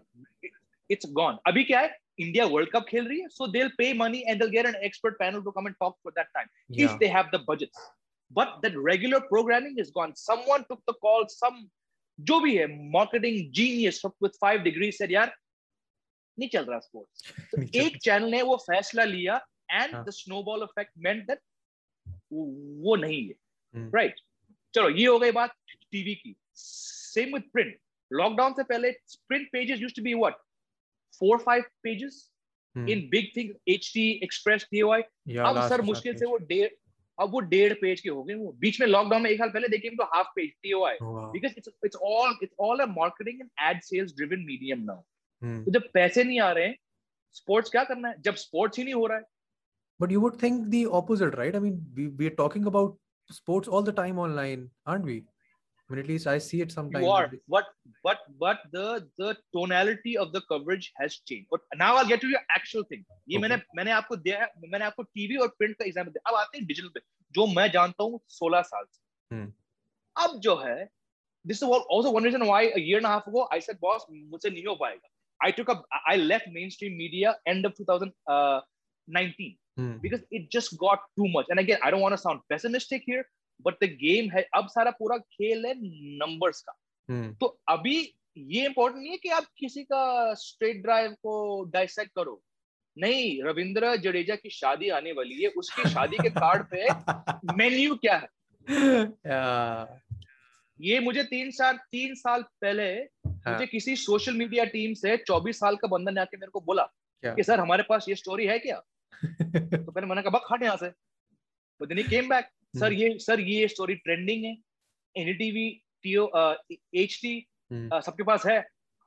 [0.89, 1.97] it's gone अभी क्या है?
[2.19, 4.75] इंडिया वर्ल्ड कप खेल रही है so they will pay money and they get an
[4.83, 7.89] expert panel to come and talk for that time if they have the budgets
[8.31, 11.67] but that regular programming is gone someone took the call some
[12.19, 15.35] जो भी है marketing genius with 5 degree said यार
[16.37, 19.39] नहीं चल रहा sports तो एक channel ने वो फैसला लिया
[19.71, 21.39] and the snowball effect meant that
[22.33, 24.25] वो नहीं है। Right hmm.
[24.73, 25.55] चलो ये हो गई बात
[25.91, 27.77] टीवी की। सेम विद प्रिंट
[28.11, 28.91] लॉकडाउन से पहले
[29.27, 30.35] print pages used to be what
[31.13, 32.31] four five pages
[32.75, 36.69] in big thing HT Express TOI अब सर मुश्किल से वो डेढ़
[37.17, 39.67] अब वो डेढ़ पेज के हो गए वो। बीच में लॉकडाउन में एक साल पहले
[39.67, 43.81] देखिए तो half page TOI because it's it's all it's all a marketing and ad
[43.83, 45.01] sales driven medium now
[45.63, 46.77] तो जब पैसे नहीं आ रहे हैं
[47.35, 48.21] स्पोर्ट्स क्या करना है?
[48.21, 49.23] जब स्पोर्ट्स ही नहीं हो रहा है
[50.00, 51.54] But you would think the opposite, right?
[51.54, 52.96] I mean, we, we're talking about
[53.30, 55.24] sports all the time online, aren't we?
[55.88, 57.04] I mean, at least I see it sometimes.
[57.04, 57.66] You are, but
[58.02, 61.48] but but the the tonality of the coverage has changed.
[61.50, 63.04] But now I'll get to your actual thing.
[63.28, 63.42] ये okay.
[63.42, 66.66] मैंने मैंने आपको दिया मैंने आपको TV और print का example दिया अब आते हैं
[66.66, 67.00] डिजिटल पे
[67.38, 69.48] जो मैं जानता हूँ 16 साल से hmm.
[70.24, 70.88] अब जो है
[71.44, 74.06] this is also one reason why a year and a half ago I said boss
[74.10, 75.08] मुझसे नहीं हो पाएगा
[75.40, 75.84] I took up
[76.14, 79.93] I left mainstream media end of 2019 hmm.
[79.97, 81.45] because it just got too much.
[81.49, 83.23] And again I don't want to sound pessimistic here
[83.65, 85.73] but the game है अब सारा पूरा खेल है
[86.25, 86.73] numbers का।
[87.11, 87.39] Hmm.
[87.39, 92.43] तो अभी ये इंपॉर्टेंट नहीं है कि आप किसी का स्ट्रेट ड्राइव को डाइसेक्ट करो।
[92.97, 96.87] नहीं रविंद्र जडेजा की शादी आने वाली है उसकी शादी के कार्ड पे
[97.57, 98.27] मेन्यू क्या है?
[100.81, 102.83] ये मुझे तीन साल तीन साल पहले
[103.27, 103.53] हाँ.
[103.53, 106.83] मुझे किसी सोशल मीडिया टीम से 24 साल का बंदन ने आके मेरे को बोला
[107.25, 108.81] कि सर हमारे पास ये स्टोरी है क्या?
[109.25, 110.89] तो मैंने मैंने कहा हट यहाँ से।
[111.81, 114.55] But then came back sir ये सर ये स्टोरी ट्रेंडिंग है।
[115.15, 115.69] एनडीटीवी
[116.03, 116.25] टीओ
[116.71, 117.39] एच टी
[117.71, 118.57] सबके पास है।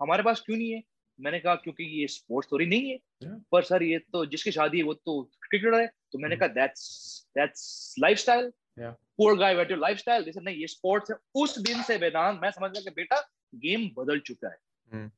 [0.00, 0.82] हमारे पास क्यों नहीं है?
[1.18, 3.40] मैंने कहा क्योंकि ये स्पोर्ट्स स्टोरी नहीं है। Yeah.
[3.52, 6.44] पर सर ये तो जिसकी शादी है वो तो क्रिकेटर है। तो मैंने hmm.
[6.44, 11.82] कहा that's that's lifestyle poor guy your lifestyle जैसे नहीं ये स्पोर्ट्स है। उस दिन
[11.82, 13.20] से वेदांत मैं समझ गया कि बेटा
[13.54, 15.08] गेम बदल चुका है.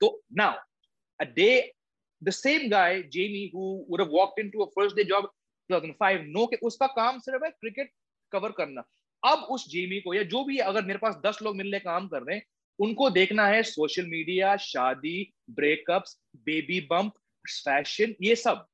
[0.00, 0.54] तो now
[1.20, 1.50] a day
[2.22, 5.26] the same guy Jamie who would have walked into a first day job
[5.70, 7.90] 2005 no के उसका काम सिर्फ़ है क्रिकेट
[8.32, 8.84] कवर करना
[9.22, 12.22] अब उस जेमी को या जो भी अगर मेरे पास दस लोग मिलने काम कर
[12.22, 12.44] रहे हैं
[12.78, 15.16] उनको देखना है सोशल मीडिया शादी
[15.60, 17.12] ब्रेकअप्स बेबी बम्प
[17.44, 18.66] फ़ैशन ये सब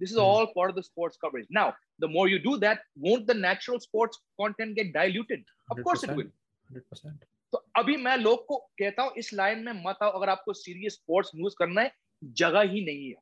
[0.00, 0.22] this is mm.
[0.24, 1.64] all part of the sports coverage now
[1.98, 6.14] the more you do that won't the natural sports content get diluted of course it
[6.16, 6.30] will
[6.70, 7.28] 100%.
[7.52, 10.92] तो अभी मैं लोग को कहता हूँ इस लाइन में मत आओ अगर आपको सीरियस
[10.92, 11.92] स्पोर्ट्स न्यूज़ करना है
[12.24, 13.16] जगह ही नहीं है।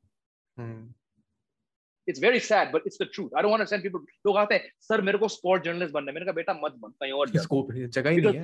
[2.09, 4.55] It's very sad but it's the truth I don't want to send people लोग आते
[4.55, 7.37] हैं सर मेरे को स्पोर्ट जर्नलिस्ट बनना है। मैंने कहा बेटा मत बन कहीं और
[7.37, 8.41] स्कोप जगह ही नहीं है।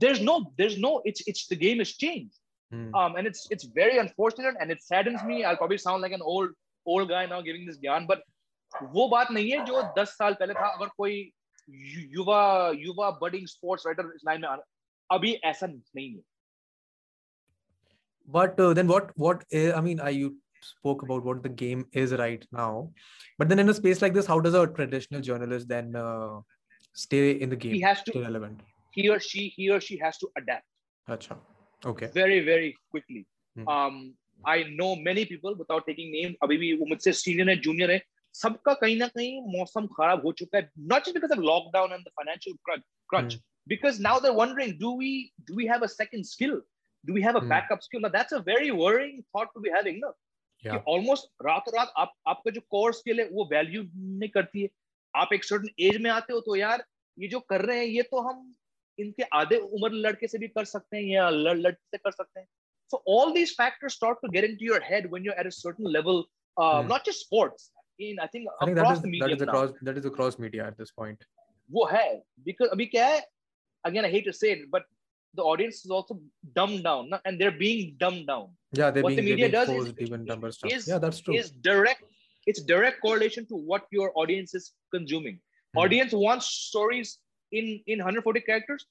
[0.00, 2.38] there's no there's no it's it's the game has changed.
[2.72, 2.88] mm.
[3.00, 5.44] um and it's it's very unfortunate and it saddens me.
[5.44, 6.50] I'll probably sound like an old
[6.86, 8.20] old guy now giving this ज्ञान but
[8.94, 11.32] वो बात नहीं है जो 10 साल पहले था। अगर कोई
[12.16, 14.48] युवा युवा बडिंग स्पोर्ट्स राइटर इस लाइन में
[15.10, 16.20] अभी ऐसा नहीं है।
[18.27, 21.85] but uh, then what what uh, i mean i you spoke about what the game
[21.91, 22.89] is right now
[23.37, 26.39] but then in a space like this how does a traditional journalist then uh,
[26.93, 28.61] stay in the game he has to stay relevant
[28.91, 30.65] he or she he or she has to adapt
[31.09, 31.37] Achha.
[31.85, 33.67] okay very very quickly hmm.
[33.67, 34.13] um
[34.45, 38.01] I know many people without taking names अभी भी वो मुझसे senior है junior है
[38.35, 42.05] सबका कहीं ना कहीं मौसम खराब हो चुका है not just because of lockdown and
[42.07, 43.41] the financial crunch, crunch mm.
[43.67, 46.61] because now they're wondering do we do we have a second skill
[47.08, 50.02] do we have a backup skill now that's a very worrying thought to be having
[50.06, 50.14] no?
[50.64, 54.68] Almost रातों रात आप आपका जो core skill है वो value नहीं करती है।
[55.14, 56.82] आप एक सर्टन एज में आते हो तो यार
[57.18, 58.40] ये जो कर रहे हैं ये तो हम
[58.98, 62.40] इनके आधे उम्र लड़के से भी कर सकते हैं या लड़ लड़के से कर सकते
[62.40, 62.46] हैं।
[62.92, 65.90] So all these factors start to get your head when you are at a certain
[65.98, 66.22] level
[66.90, 70.78] not just sports in I think across that is across that is across media at
[70.78, 71.24] this point
[71.70, 72.06] वो है
[72.50, 73.26] because अभी क्या है
[73.84, 74.92] again I hate to say it but
[75.35, 76.19] the audience is also
[76.55, 78.49] dumbed down and they're being dumbed down.
[78.71, 80.71] Yeah, they're what being, the media does is, even dumber stuff.
[80.71, 81.35] Is, yeah, that's true.
[81.35, 82.03] Is direct
[82.45, 85.39] it's direct correlation to what your audience is consuming.
[85.73, 85.79] Hmm.
[85.79, 87.19] Audience wants stories
[87.51, 88.85] in in 140 characters.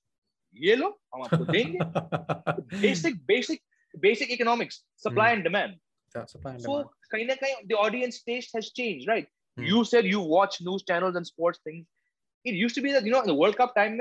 [0.55, 2.81] ये लो हम आपको देंगे.
[2.81, 3.62] basic basic
[4.01, 5.35] basic economics, supply mm.
[5.35, 5.77] and demand.
[6.14, 6.88] Yeah, supply and so, demand.
[7.12, 9.27] Kind of, the audience taste has changed, right?
[9.59, 9.66] Mm.
[9.66, 11.87] You said you watch news channels and sports things.
[12.44, 14.01] It used to be that, you know, in the World Cup time,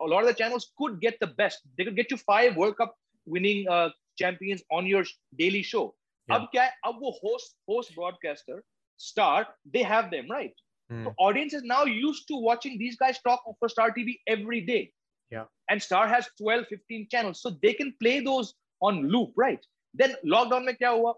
[0.00, 1.60] a lot of the channels could get the best.
[1.76, 2.94] They could get you five World Cup
[3.26, 5.04] winning uh, champions on your
[5.38, 5.94] daily show.
[6.28, 6.36] Yeah.
[6.36, 8.62] Ab kya ab wo host, host broadcaster,
[8.96, 10.54] star, they have them, right?
[10.92, 11.04] Mm.
[11.04, 14.92] So audience is now used to watching these guys talk for Star TV every day.
[15.30, 15.44] Yeah.
[15.68, 17.42] And Star has 12, 15 channels.
[17.42, 19.60] So they can play those on loop right
[19.96, 21.12] then lockdown में क्या हुआ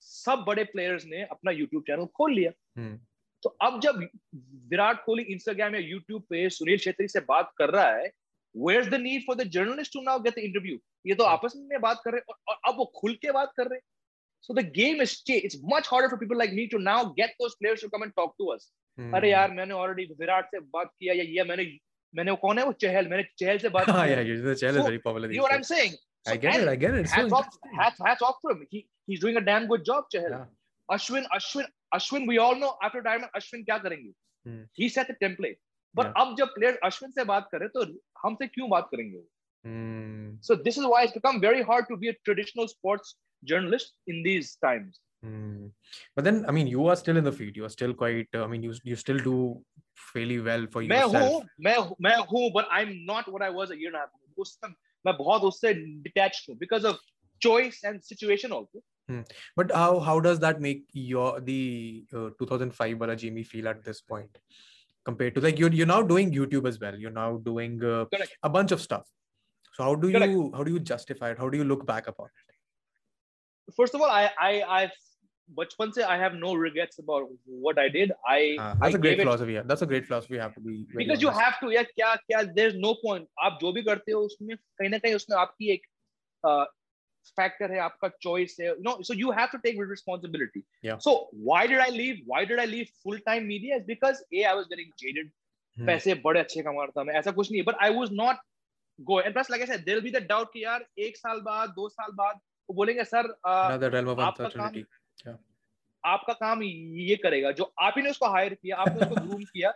[0.00, 2.98] सब बड़े players ने अपना YouTube channel खोल लिया hmm.
[3.42, 4.08] तो अब जब
[4.70, 8.10] विराट कोहली इंस्टाग्राम या यूट्यूब पे सुनील छेत्री से बात कर रहा है
[8.66, 11.80] where the need for the journalist to now get the interview ये तो आपस में
[11.80, 13.90] बात कर रहे हैं और अब वो खुल के बात कर रहे हैं
[14.46, 17.34] so the game is changed it's much harder for people like me to now get
[17.42, 18.64] those players to come and talk to us
[19.00, 19.12] hmm.
[19.16, 21.66] अरे यार मैंने ऑलरेडी विराट से बात किया या ये मैंने
[22.14, 24.88] मैंने वो कौन है वो चहल मैंने चहल से बात किया yeah, yeah, Chahal is
[24.88, 25.94] very popular you know what I'm saying
[26.26, 26.68] so, I get it.
[26.68, 27.08] I get it.
[27.08, 28.66] hats, off, hats, hats off to him.
[28.70, 30.30] He, he's doing a damn good job, Chahal.
[30.30, 30.44] Yeah.
[30.88, 34.12] Ashwin, Ashwin, Ashwin, we all know after retirement, Ashwin क्या करेंगे?
[34.46, 34.62] Hmm.
[34.72, 35.58] He set the template.
[35.94, 36.22] But yeah.
[36.22, 37.84] अब जब players Ashwin से बात करें तो
[38.24, 39.22] हमसे क्यों बात करेंगे?
[39.64, 40.36] Hmm.
[40.40, 44.22] So this is why it's become very hard to be a traditional sports journalist in
[44.22, 45.00] these times.
[45.22, 45.66] Hmm.
[46.16, 47.56] But then, I mean, you are still in the field.
[47.56, 48.28] You are still quite.
[48.34, 49.36] Uh, I mean, you you still do
[50.12, 51.32] fairly well for मैं yourself.
[51.32, 51.76] हूँ मैं
[52.06, 54.58] मैं हूँ but I'm not what I was a year and a half ago उस
[54.64, 54.74] time
[55.06, 55.74] मैं बहुत उससे
[56.08, 56.98] detached हूँ because of
[57.46, 59.22] choice and situation also Hmm.
[59.56, 64.00] But how how does that make your the uh, 2005 wala Jamie feel at this
[64.00, 64.38] point
[65.04, 66.94] compared to like you're, you're now doing youtube as well.
[66.94, 68.04] You're now doing uh,
[68.42, 69.06] a bunch of stuff.
[69.74, 70.56] So how do you Correct.
[70.56, 71.38] how do you justify it?
[71.38, 73.74] How do you look back upon it?
[73.76, 74.98] First of all i i i've
[75.58, 78.12] bachpan i have no regrets about what i did.
[78.26, 79.62] I uh, that's I a great philosophy it, yeah.
[79.64, 82.54] that's a great philosophy you have to be because you have to yeah kya kya
[82.54, 83.28] there's no point.
[83.46, 85.88] aap jo bhi karte ho usme kahin na kahin usne aapki ek
[86.44, 86.64] uh,
[87.36, 90.98] factor है आपका choice है you know so you have to take responsibility Yeah.
[91.06, 91.12] so
[91.50, 94.54] why did I leave why did I leave full time media is because a I
[94.60, 95.30] was getting jaded
[95.76, 95.86] Hmm.
[95.86, 98.40] पैसे बड़े अच्छे कमा रहा था मैं ऐसा कुछ नहीं but I was not
[98.98, 101.40] going and plus like I said there will be the doubt कि यार एक साल
[101.46, 104.82] बाद दो साल बाद वो बोलेंगे सर Another realm of आपका काम
[106.04, 109.70] आपका काम ये करेगा जो आप ही ने उसको हायर किया आपने उसको ग्रूम किया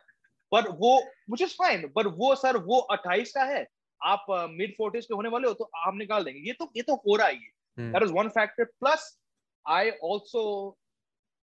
[0.52, 0.92] पर वो
[1.32, 3.66] which is fine पर वो सर वो 28 का है
[4.04, 6.94] आप मिड फोर्टीज के होने वाले हो तो हम निकाल देंगे ये तो ये तो
[7.06, 7.88] हो रहा है Hmm.
[7.94, 9.02] that is one factor plus
[9.66, 9.80] I
[10.10, 10.42] also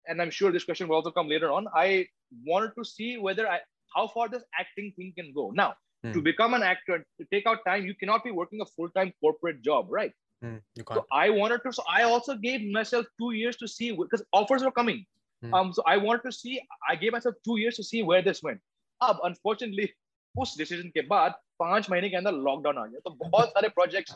[0.06, 2.08] and I'm sure this question will also come later on I
[2.48, 3.58] wanted to see whether I
[3.96, 5.68] how far this acting thing can go now
[6.04, 6.14] Hmm.
[6.16, 9.62] to become an actor to take out time you cannot be working a full-time corporate
[9.70, 10.56] job right Hmm.
[10.80, 11.06] You so.
[11.18, 11.72] I wanted to.
[11.76, 15.06] So I also gave myself two years to see because offers were coming.
[15.42, 15.54] Hmm.
[15.60, 15.70] Um.
[15.78, 16.56] So I wanted to see.
[16.94, 18.64] I gave myself two years to see where this went.
[19.02, 19.88] अब unfortunately
[20.36, 21.34] उस decision के बाद
[21.64, 24.16] पाँच महीने के अंदर lockdown आ गया तो बहुत सारे प्रोजेक्ट्स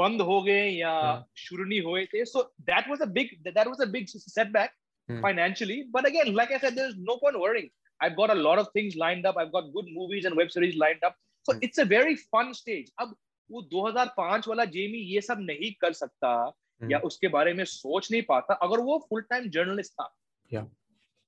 [0.00, 1.26] बंद हो गए या हाँ.
[1.46, 5.16] शुरू नहीं हुए थे so that was a big that was a big setback Hmm.
[5.22, 7.64] financially but again like i said there's no point worrying
[8.00, 10.76] i've got a lot of things lined up i've got good movies and web series
[10.82, 11.16] lined up
[11.46, 11.64] so Hmm.
[11.66, 13.16] it's a very fun stage अब
[13.50, 16.92] वो 2005 वाला Jamie ये सब नहीं कर सकता Hmm.
[16.92, 20.08] या उसके बारे में सोच नहीं पाता अगर वो फुल टाइम जर्नलिस्ट था
[20.50, 20.64] Yeah.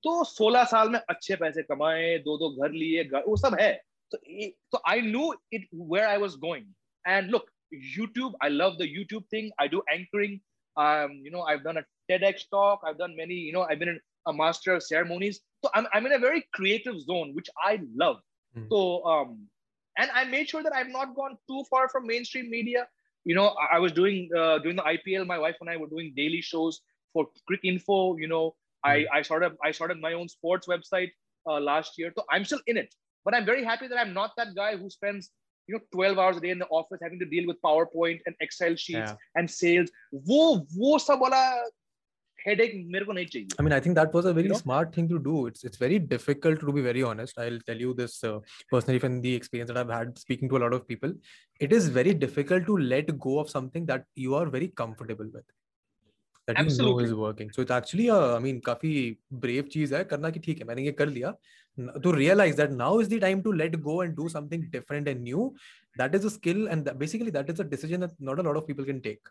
[0.05, 3.71] तो 16 साल में अच्छे पैसे कमाए दो दो घर लिए घर वो सब है
[4.15, 6.67] So, so I knew it where I was going.
[7.07, 9.51] And look, YouTube, I love the YouTube thing.
[9.59, 10.41] I do anchoring.
[10.77, 12.81] Um, you know, I've done a TEDx talk.
[12.87, 15.41] I've done many, you know, I've been a master of ceremonies.
[15.63, 18.17] So I'm, I'm in a very creative zone, which I love.
[18.57, 18.69] Mm.
[18.71, 19.47] So, um,
[19.99, 22.87] and I made sure that I've not gone too far from mainstream media.
[23.25, 25.89] You know, I, I was doing, uh, doing the IPL, my wife and I were
[25.89, 26.81] doing daily shows
[27.13, 28.51] for quick info, you know,
[28.85, 28.91] mm.
[28.91, 29.07] I, hmm.
[29.13, 31.11] I started, I started my own sports website
[31.47, 32.13] uh, last year.
[32.17, 32.95] So I'm still in it.
[33.26, 35.32] but I'm very happy that I'm not that guy who spends
[35.68, 38.36] you know 12 hours a day in the office having to deal with PowerPoint and
[38.48, 39.16] Excel sheets Yeah.
[39.36, 39.92] and sales
[40.30, 40.46] वो
[40.78, 41.44] वो सब वाला
[42.48, 44.58] headache मेरे को नहीं चाहिए I mean, I think that was a very know?
[44.62, 45.46] smart thing to do.
[45.48, 47.40] It's it's very difficult to be very honest.
[47.46, 48.40] I'll tell you this uh,
[48.74, 51.14] personally from the experience that I've had speaking to a lot of people.
[51.68, 55.44] It is very difficult to let go of something that you are very comfortable with.
[56.48, 57.06] That you know Absolutely.
[57.06, 57.52] is working.
[57.52, 58.94] So it's actually a, I mean, काफी
[59.46, 61.34] brave चीज है करना कि ठीक है मैंने ये कर लिया.
[61.78, 65.08] N- To realize that now is the time to let go and do something different
[65.08, 65.56] and new.
[65.98, 68.58] That is a skill, and that, basically that is a decision that not a lot
[68.58, 69.22] of people can take.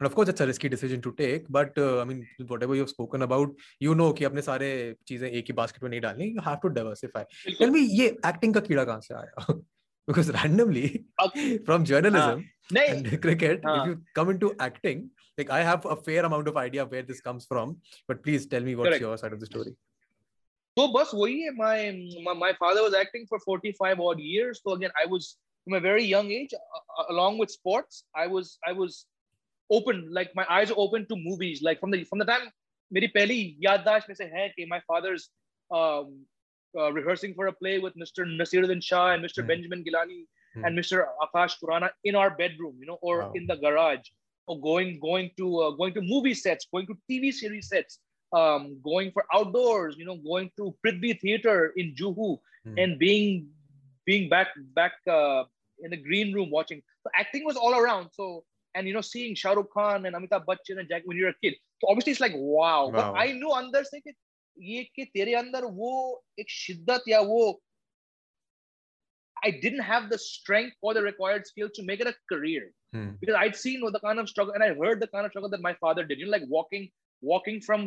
[0.00, 1.44] And of course, it's a risky decision to take.
[1.48, 3.50] But uh, I mean, whatever you've spoken about,
[3.80, 4.70] you know कि अपने सारे
[5.06, 6.34] चीजें एक ही basket में नहीं डालनी.
[6.34, 7.24] You have to diversify.
[7.60, 9.62] Tell me, ये acting का कीड़ा कहाँ से आया?
[10.06, 11.04] because randomly
[11.64, 13.80] from journalism नहीं and cricket, हाँ.
[13.80, 17.02] if you come into acting, like I have a fair amount of idea of where
[17.02, 17.76] this comes from.
[18.08, 19.00] But please tell me what's Correct.
[19.00, 19.76] your side of the story.
[20.78, 21.74] तो बस वही है my,
[22.26, 25.80] my my father was acting for 45 odd years so again I was from a
[25.80, 29.06] very young age uh, along with sports I was I was
[29.70, 32.50] open like my eyes are open to movies like from the from the time
[32.94, 35.22] मेरी पहली याददाश्त में से है कि my father's
[35.76, 36.10] um,
[36.78, 38.26] uh, rehearsing for a play with Mr.
[38.40, 39.42] Nasiruddin Shah and Mr.
[39.42, 39.48] Hmm.
[39.52, 40.18] Benjamin Gilani
[40.56, 40.64] Hmm.
[40.66, 40.98] and Mr.
[41.24, 43.30] Akash Kurana in our bedroom you know or Wow.
[43.38, 44.10] in the garage
[44.46, 47.98] or going going to uh, going to movie sets going to TV series sets
[48.32, 52.78] um, going for outdoors, you know, going to Prithvi Theatre in Juhu Hmm.
[52.78, 53.48] and being
[54.06, 55.44] being back back uh,
[55.80, 56.80] in the green room watching.
[57.02, 58.08] So acting was all around.
[58.12, 61.28] So and you know, seeing Shah Rukh Khan and Amitabh Bachchan and Jack when you're
[61.28, 61.54] a kid.
[61.80, 62.88] So obviously it's like wow.
[62.88, 62.90] Wow.
[62.92, 64.14] But I knew अंदर से कि
[64.70, 65.92] ये कि तेरे अंदर वो
[66.40, 67.60] एक शिद्दत या वो
[69.44, 73.10] I didn't have the strength or the required skills to make it a career Hmm.
[73.20, 75.50] because I'd seen what the kind of struggle and I heard the kind of struggle
[75.50, 76.18] that my father did.
[76.18, 76.88] You know, like walking,
[77.22, 77.84] walking from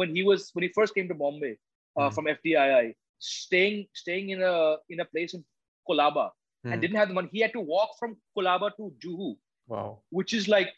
[0.00, 2.14] when he was when he first came to Bombay uh, Hmm.
[2.14, 4.54] from FDII, staying staying in a
[4.88, 5.44] in a place in
[5.88, 6.26] Kolaba
[6.64, 6.72] Hmm.
[6.72, 7.28] and didn't have the money.
[7.32, 9.30] He had to walk from Kolaba to Juhu,
[9.72, 9.88] Wow.
[10.20, 10.70] which is like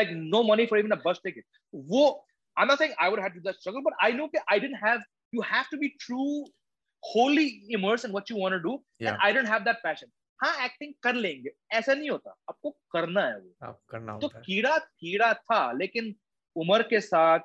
[0.00, 1.44] like no money for even a bus ticket.
[1.92, 2.04] Wo,
[2.56, 4.58] I'm not saying I would have to do that struggle, but I know that I
[4.64, 5.00] didn't have.
[5.32, 6.44] You have to be true,
[7.02, 9.10] wholly immersed in what you want to do, Yeah.
[9.12, 10.12] and I didn't have that passion.
[10.42, 14.38] हाँ acting कर लेंगे ऐसा नहीं होता आपको करना है वो आप करना तो होता
[14.38, 14.42] है.
[14.46, 16.14] कीड़ा कीड़ा था लेकिन
[16.55, 17.39] उम्र के साथ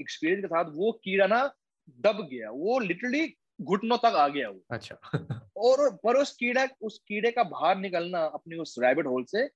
[0.00, 1.54] एक्सपीरियंस के साथ वो कीड़ा ना
[2.00, 4.94] दब गया वो लिटरली घुटनों तक आ गया वो अच्छा
[5.56, 9.46] और पर उस कीड़ा उस कीड़े का बाहर निकलना अपनी उस रैबिट होल से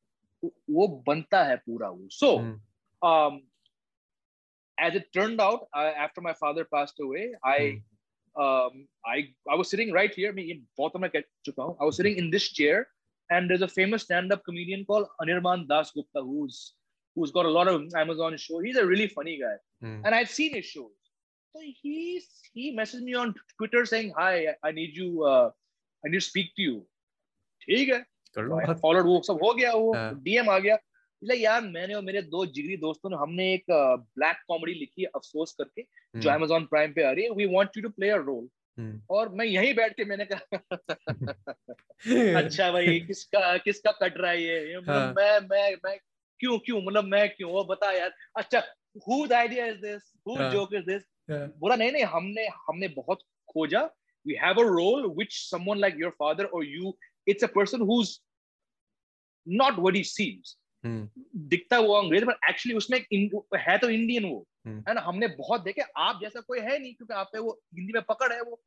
[0.45, 2.61] वो बनता है पूरा वो सो
[3.03, 3.39] um
[4.79, 7.81] as it turned out uh, after my father passed away i mm.
[8.37, 9.19] um i
[9.51, 12.87] i was sitting right here me bottom i was sitting in this chair
[13.31, 16.61] and there's a famous stand-up comedian called anirban das gupta who's
[17.17, 20.01] who's got a lot of amazon show he's a really funny guy mm.
[20.05, 21.01] and i've seen his shows
[21.55, 25.25] so he's he messaged me on Twitter saying, "Hi, I need you.
[25.25, 25.51] Uh,
[26.05, 26.77] I need to speak to you."
[27.63, 28.05] ठीक है
[28.83, 29.93] followed वो सब हो गया वो
[30.25, 34.37] DM आ गया इसलिए यार मैंने और मेरे दो जिगरी दोस्तों ने हमने एक ब्लैक
[34.49, 35.83] कॉमेडी लिखी है अफसोस करके
[36.21, 38.49] जो अमेजोन प्राइम पे आ रही है we want you to play a role
[39.11, 40.59] और मैं यहीं बैठ के मैंने कहा
[42.41, 45.99] अच्छा भाई किसका किसका कट रहा है ये मतलब मैं मैं मैं
[46.41, 46.83] क्यों क्यों?
[46.83, 47.51] मतलब मैं क्यों?
[47.53, 48.63] वो बता यार। अच्छा
[49.09, 50.07] whose idea is this?
[50.27, 51.03] Whose uh, joke is this?
[51.31, 53.23] बोला नहीं नहीं हमने हमने बहुत
[53.53, 53.89] खोजा।
[54.27, 56.91] We have a role which someone like your father or you
[57.27, 58.11] it's a person who's
[59.47, 60.57] not what he seems.
[60.85, 61.07] Hmm.
[61.53, 62.99] दिखता वो अंग्रेज़ पर एक्चुअली उसमें
[63.57, 64.89] है तो इंडियन वो। Hmm.
[64.89, 65.01] है ना?
[65.01, 68.33] हमने बहुत देखे। आप जैसा कोई है नहीं क्योंकि आप पे वो हिंदी में पकड़
[68.33, 68.61] है वो।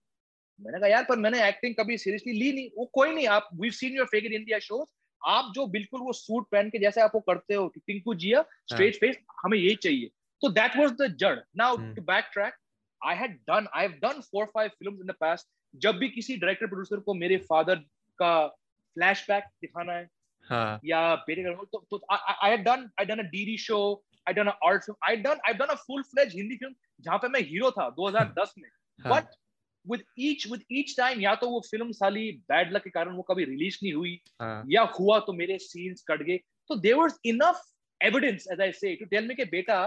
[0.61, 3.71] मैंने कहा यार पर मैंने एक्टिंग कभी सीरियसली ली नहीं। वो कोई नहीं आप we
[3.71, 4.89] seen your fake in India shows
[5.25, 8.65] आप जो बिल्कुल वो सूट पहन के जैसे आप वो करते हो टिंकू जिया हाँ।
[8.71, 10.09] स्ट्रेट फेस हमें यही चाहिए।
[10.41, 12.53] तो दैट वॉज़ द जड़। Now back track
[13.01, 16.37] I had done I have done four five film in the past जब भी किसी
[16.37, 17.75] डायरेक्टर प्रोड्यूसर को मेरे फादर
[18.19, 20.07] का फ्लैशबैक दिखाना है
[20.47, 23.79] हाँ। या मेरे घर तो I had done I done a DD show
[24.27, 27.27] I done a art I done I done a full fledge Hindi film जहाँ पे
[27.27, 29.35] मैं हीरो था हाँ। 2010 में। But
[29.85, 33.21] With each with each time या तो वो फ़िल्म साली बैड लक के कारण वो
[33.31, 34.63] कभी रिलीज़ नहीं हुई हाँ.
[34.71, 37.61] या हुआ तो मेरे सीन्स कट गए तो there was enough
[38.03, 39.79] evidence as I say to tell मी के बेटा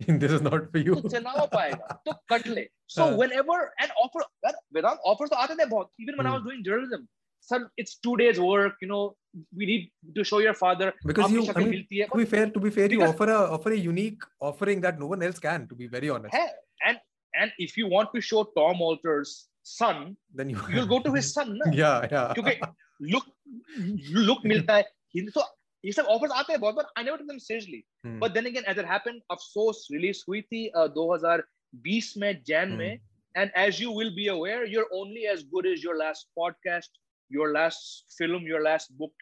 [0.00, 3.94] this is not for you तो चलाओ पाएगा तो कट ले so uh, whenever an
[4.02, 4.22] offer
[4.76, 6.32] without offers तो आते थे बहुत even when hmm.
[6.32, 7.08] I was doing journalism
[7.48, 9.02] sir it's two days work you know
[9.56, 12.70] we need to show your father because you I mean, to be fair to be
[12.70, 15.86] fair you offer a offer a unique offering that no one else can to be
[15.86, 16.48] very honest hey,
[16.86, 16.98] and
[17.37, 21.33] and if you want to show Tom Walter's son then you you'll go to his
[21.33, 21.71] son na?
[21.73, 22.59] yeah yeah क्योंकि
[23.13, 23.25] look
[24.29, 24.83] look मिलता है
[25.29, 25.41] तो
[25.83, 27.83] ये सब offers आते हैं बहुत बार I never take them seriously
[28.19, 32.99] but then again as it happened Afsos release हुई थी uh, 2020 में जैन में
[33.35, 36.97] and as you will be aware you are only as good as your last podcast
[37.31, 39.13] your last film your last book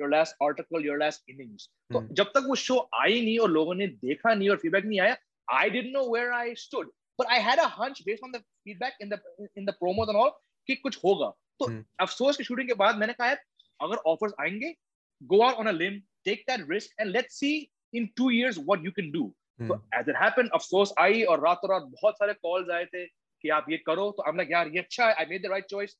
[0.00, 2.12] your last article your last innings तो hmm.
[2.12, 5.16] जब तक वो show I नहीं और लोगों ने देखा नहीं और फीडबैक नहीं आया
[5.48, 8.97] I didn't know where I stood but I had a hunch based on the feedback
[9.01, 9.19] in the
[9.57, 10.29] in the promo and all
[10.67, 11.83] कि कुछ होगा। तो hmm.
[11.99, 13.35] अफसोस के शूटिंग के बाद मैंने कहा है
[13.81, 14.75] अगर ऑफर्स आएँगे
[15.23, 18.85] go out on a limb take that risk and let's see in 2 years what
[18.85, 19.27] you can do
[19.61, 23.49] तो as it happened Afsos I और रातों रात बहुत सारे कॉल्स आए थे कि
[23.49, 25.97] आप ये करो। तो आई यार ये अच्छा I made the right choice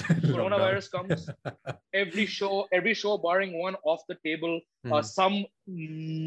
[0.00, 1.24] coronavirus comes.
[2.00, 4.92] Every show every show barring one off the table uh, hmm.
[4.92, 5.44] uh, some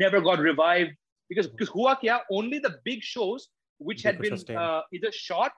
[0.01, 0.91] never got revived.
[1.29, 1.55] Because hmm.
[1.55, 3.47] because hua kya only the big shows
[3.82, 5.52] which had been uh, either shot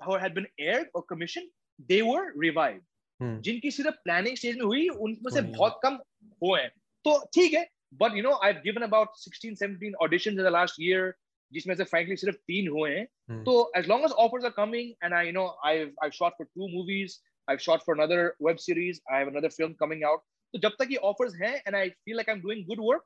[0.00, 1.48] or had been aired or commissioned
[1.88, 2.86] they were revived
[3.20, 5.98] हम्म। जिनकी सिर्फ planning stage में हुई उनमें से बहुत कम
[6.42, 6.68] हुए हैं
[7.04, 7.66] तो ठीक है
[8.00, 11.12] but you know I given about 16 17 auditions in the last year
[11.52, 14.92] जिसमें से फ्रैंकली सिर्फ तीन हुए हैं हम्म। तो as long as offers are coming
[15.04, 18.56] and I you know I I shot for two movies I shot for another web
[18.66, 20.22] series I have another film coming out
[20.54, 23.04] तो जब तक ये ऑफर्स हैं and I feel like I am doing good work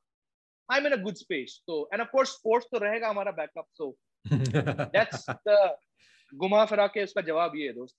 [0.68, 3.66] I am in a good space तो and of course sports तो रहेगा हमारा backup
[3.78, 3.94] so
[4.27, 5.77] that's the
[6.35, 7.95] घुमा फिरा के उसका जवाब ये है दोस्त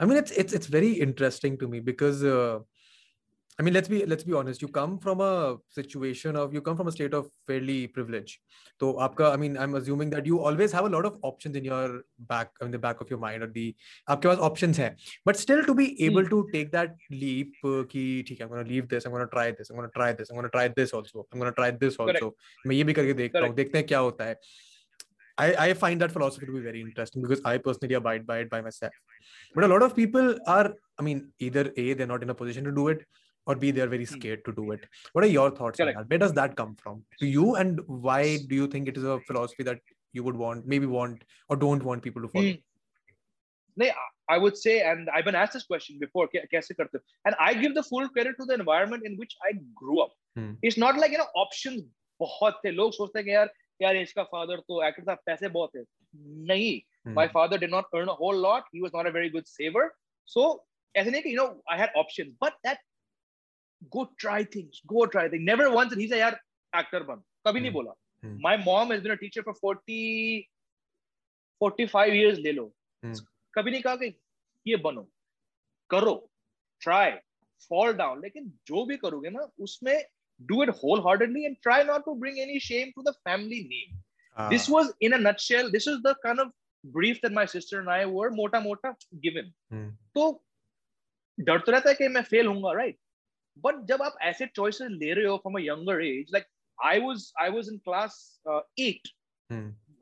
[0.00, 2.58] I mean, it's it's it's very interesting to me because uh,
[3.58, 4.62] I mean, let's be let's be honest.
[4.62, 8.34] You come from a situation of you come from a state of fairly privilege.
[8.80, 11.64] So, आपका I mean, I'm assuming that you always have a lot of options in
[11.64, 13.66] your back, in the back of your mind, or the
[14.08, 14.90] आपके पास options हैं.
[15.30, 18.88] But still, to be able to take that leap, कि ठीक है, I'm gonna leave
[18.88, 21.38] this, I'm gonna try this, I'm gonna try this, I'm gonna try this also, I'm
[21.38, 22.34] gonna try this also.
[22.66, 24.36] मैं ये भी करके देखता हूँ, देखते हैं क्या होता है.
[25.41, 28.49] I, I find that philosophy to be very interesting because I personally abide by it
[28.49, 28.93] by myself.
[29.53, 32.63] But a lot of people are, I mean, either A, they're not in a position
[32.63, 33.05] to do it,
[33.45, 34.15] or B, they're very hmm.
[34.15, 34.85] scared to do it.
[35.13, 35.95] What are your thoughts Correct.
[35.95, 36.09] on that?
[36.09, 37.55] Where does that come from to you?
[37.55, 39.79] And why do you think it is a philosophy that
[40.13, 42.53] you would want, maybe want, or don't want people to follow?
[43.79, 43.93] Mm.
[44.29, 48.09] I would say, and I've been asked this question before, and I give the full
[48.09, 50.11] credit to the environment in which I grew up.
[50.35, 50.53] Hmm.
[50.61, 51.83] It's not like, you know, options
[52.21, 53.49] बहुत थे लोग सोचते हैं कि यार
[53.82, 55.84] यार इसका father तो एक्टर था पैसे बहुत है।
[56.46, 56.80] नहीं
[57.12, 59.90] my father did not earn a whole lot he was not a very good saver
[60.28, 62.78] so ऐसे नहीं कि you know I had options but that
[63.82, 66.40] go try things go try thing never once he say यार
[66.72, 67.92] actor बन। कभी नहीं बोला।
[68.24, 70.42] My mom has been a teacher for 40
[71.60, 72.72] 45 years ले लो।
[73.54, 74.14] कभी नहीं कहा कि
[74.66, 75.08] ये बनो।
[75.90, 76.14] करो।
[76.80, 77.10] ट्राई
[77.68, 80.04] फॉल डाउन लेकिन जो भी करोगे ना उसमें
[80.41, 80.69] Do it
[81.07, 85.11] wholeheartedly and try not to bring any shame to the family name this was in
[85.11, 86.51] a nutshell this is the kind of
[86.83, 88.93] brief that my sister and I were मोटा मोटा
[89.23, 89.89] given hmm.
[90.15, 90.43] तो
[91.37, 92.97] डर तो रहता है कि मैं fail होऊंगा राइट
[93.63, 96.45] बट जब आप ऐसे चॉइसेस ले रहे हो from a younger age like
[96.77, 98.15] I was I was in class
[98.79, 99.11] 8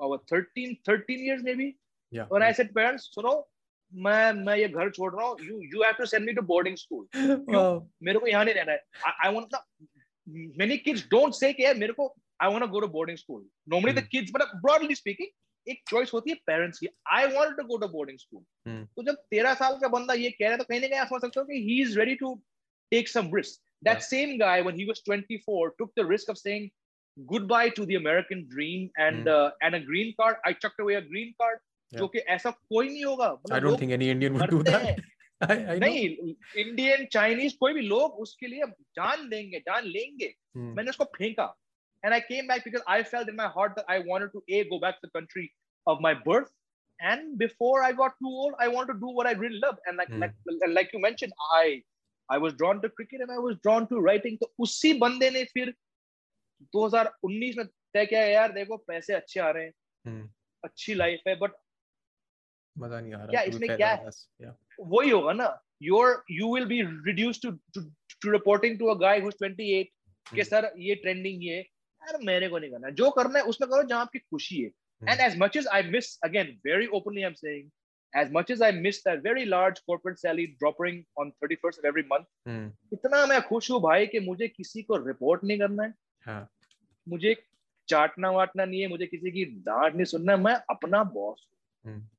[0.05, 1.65] or 13 13 years maybe
[2.11, 3.33] yeah when i said parents सुनो
[3.91, 6.75] मैं मैं ये घर छोड़ रहा हूँ you you have to send me to boarding
[6.77, 7.07] school
[8.03, 9.55] मेरे को यहाँ नहीं रहना है I want
[10.28, 13.44] many kids don't say कि यार मेरे को I want to go to boarding school
[13.68, 17.64] normally the kids but broadly speaking एक चॉइस होती है पेरेंट्स की I want to
[17.64, 20.64] go to boarding school तो जब तेरह साल का बंदा ये कह रहा है तो
[20.64, 22.34] कहीं ना कहीं आप समझ सकते हो कि he is ready to
[22.92, 26.70] take some risk that same guy when he was 24 took the risk of saying
[27.18, 29.32] goodbye to the American dream and mm.
[29.34, 30.36] uh, and a green card.
[30.44, 31.58] I chucked away a green card.
[31.92, 34.66] जो कि ऐसा कोई नहीं होगा। I don't think any Indian would
[35.42, 36.06] do that नहीं
[36.62, 38.66] Indian Chinese कोई भी लोग उसके लिए
[38.98, 40.76] जान देंगे जान लेंगे hmm.
[40.76, 41.54] मैंने उसको फेंका
[42.02, 44.64] and I came back because I felt in my heart that I wanted to a
[44.68, 45.42] go back to the country
[45.86, 46.46] of my birth
[47.10, 50.02] and before I got too old I wanted to do what I really love and
[50.02, 50.22] like hmm.
[50.22, 51.82] like like you mentioned I
[52.28, 55.44] I was drawn to cricket and I was drawn to writing तो उसी बंदे ने
[55.54, 55.74] फिर
[56.76, 59.72] 2019 में तय किया यार देखो पैसे अच्छे आ रहे हैं
[60.08, 60.28] hmm.
[60.64, 61.52] अच्छी लाइफ है बट
[62.78, 64.08] मज़ा नहीं आ रहा क्या इसमें क्या है?
[64.80, 69.30] वही होगा ना your you will be reduce to to reporting to a guy who
[69.30, 69.84] 28
[70.34, 73.82] कि सर ये ट्रेंडिंग ये यार मेरे को नहीं करना जो करना है उसमें करो
[73.82, 74.70] जहाँ आपकी खुशी है।
[75.02, 77.70] And as much as i miss again very openly i'm saying
[78.22, 82.04] as much as i miss that very large corporate salary dropping on 31st of every
[82.10, 82.66] month hmm.
[82.92, 85.94] इतना मैं खुश हूँ भाई कि मुझे किसी को रिपोर्ट नहीं करना है।
[86.26, 86.50] हाँ.
[87.08, 87.36] मुझे
[87.88, 91.48] चाटना वाटना नहीं है मुझे किसी की डांट नहीं सुनना है। मैं अपना बॉस
[91.86, 92.10] हूँ।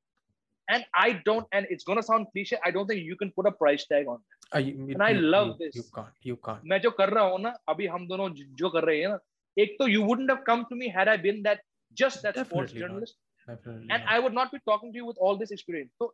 [0.69, 2.57] and I don't, and it's gonna sound cliche.
[2.63, 4.57] I don't think you can put a price tag on that.
[4.57, 5.75] Uh, you, and I love you, this.
[5.75, 6.15] You can't.
[6.21, 6.63] You can't.
[6.65, 8.29] मैं जो कर रहा हूँ ना अभी हम दोनों
[8.61, 9.19] जो कर रहे हैं ना
[9.63, 11.63] एक तो you wouldn't have come to me had I been that
[12.01, 13.15] just that Definitely sports journalist.
[13.47, 13.55] Not.
[13.55, 14.13] Definitely and not.
[14.15, 15.93] I would not be talking to you with all this experience.
[16.01, 16.13] So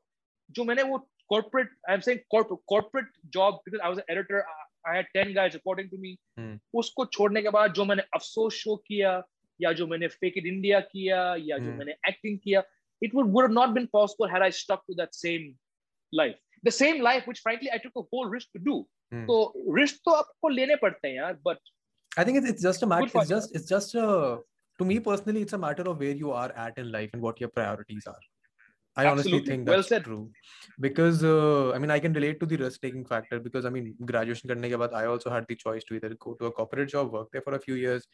[0.51, 0.99] जो मैंने वो
[1.31, 4.45] corporate, I'm saying corporate corporate job because I was an editor.
[4.85, 6.17] I had 10 guys reporting to me.
[6.37, 6.55] Hmm.
[6.75, 9.11] उसको छोड़ने के बाद जो मैंने अफसोस शो किया
[9.61, 11.77] या जो मैंने फेक इट इंडिया किया या जो hmm.
[11.79, 12.63] मैंने एक्टिंग किया
[13.01, 15.55] it would, would have not been possible had I stuck to that same
[16.11, 16.35] life.
[16.63, 18.85] The same life, which frankly I took a whole risk to do.
[19.11, 19.25] Hmm.
[19.27, 21.57] So risk to आपको लेने पड़ते हैं यार, but
[22.17, 23.09] I think it's, it's just a matter.
[23.15, 24.39] It's just it's just a
[24.79, 27.39] to me personally, it's a matter of where you are at in life and what
[27.39, 28.21] your priorities are.
[28.95, 29.39] I Absolutely.
[29.39, 30.31] honestly think that's well true
[30.79, 33.95] because uh, I mean I can relate to the risk taking factor because I mean
[34.05, 36.89] graduation करने के बाद I also had the choice to either go to a corporate
[36.89, 38.07] job, work there for a few years,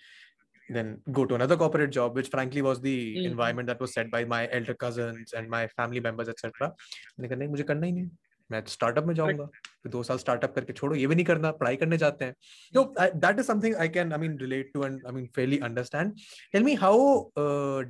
[0.71, 3.31] then go to another corporate job which frankly was the mm-hmm.
[3.31, 7.39] environment that was set by my elder cousins and my family members etc मैंने कहा
[7.39, 8.09] नहीं मुझे करना ही नहीं
[8.51, 9.45] मैं startup में जाऊँगा।
[9.83, 12.35] फिर दो साल स्टार्टअप करके छोड़ो। ये भी नहीं करना पढ़ाई करने जाते हैं।
[12.75, 16.13] तो that is something I can I mean relate to and I mean fairly understand
[16.53, 16.99] tell me how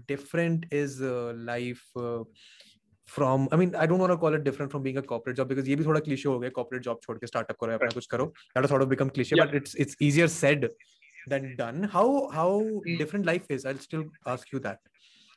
[0.09, 0.99] different is
[1.51, 1.83] life
[3.15, 5.49] from I mean I don't want to call it different from being a corporate job
[5.49, 8.07] because ये भी थोड़ा cliché हो गया corporate job छोड़ के startup करो अपना कुछ
[8.15, 10.69] करो। That sort of become cliche but it's it's easier said
[11.29, 11.85] than done.
[11.85, 12.97] How how hmm.
[12.97, 14.79] different life is i'll still ask you that.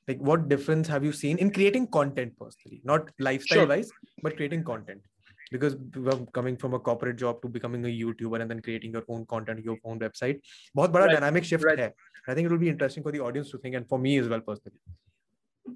[0.07, 2.81] Like what difference have you seen in creating content personally?
[2.83, 3.67] Not lifestyle sure.
[3.67, 3.91] wise
[4.23, 5.01] but creating content.
[5.51, 5.75] Because
[6.11, 9.25] um, coming from a corporate job to becoming a youtuber and then creating your own
[9.25, 10.41] content your own website
[10.75, 11.13] but bada right.
[11.13, 11.93] dynamic shift right.
[12.27, 14.27] i think it will be interesting for the audience to think and for me as
[14.27, 14.81] well personally.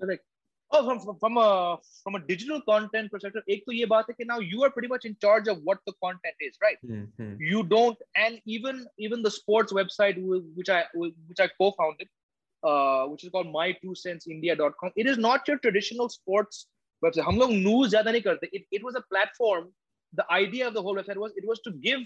[0.02, 0.26] Correct.
[0.73, 4.27] Oh, from, from a from a digital content perspective, एक तो ये बात है कि
[4.27, 6.77] now you are pretty much in charge of what the content is, right?
[6.85, 7.37] Mm-hmm.
[7.39, 10.19] You don't, and even even the sports website
[10.57, 12.09] which I which I co-founded,
[12.65, 14.91] uh, which is called my2centsindia.com.
[14.97, 16.67] It is not your traditional sports
[17.05, 17.25] website.
[17.31, 18.49] हम लोग news ज़्यादा नहीं करते.
[18.53, 19.73] It it was a platform.
[20.15, 22.01] The idea of the whole website was it was to give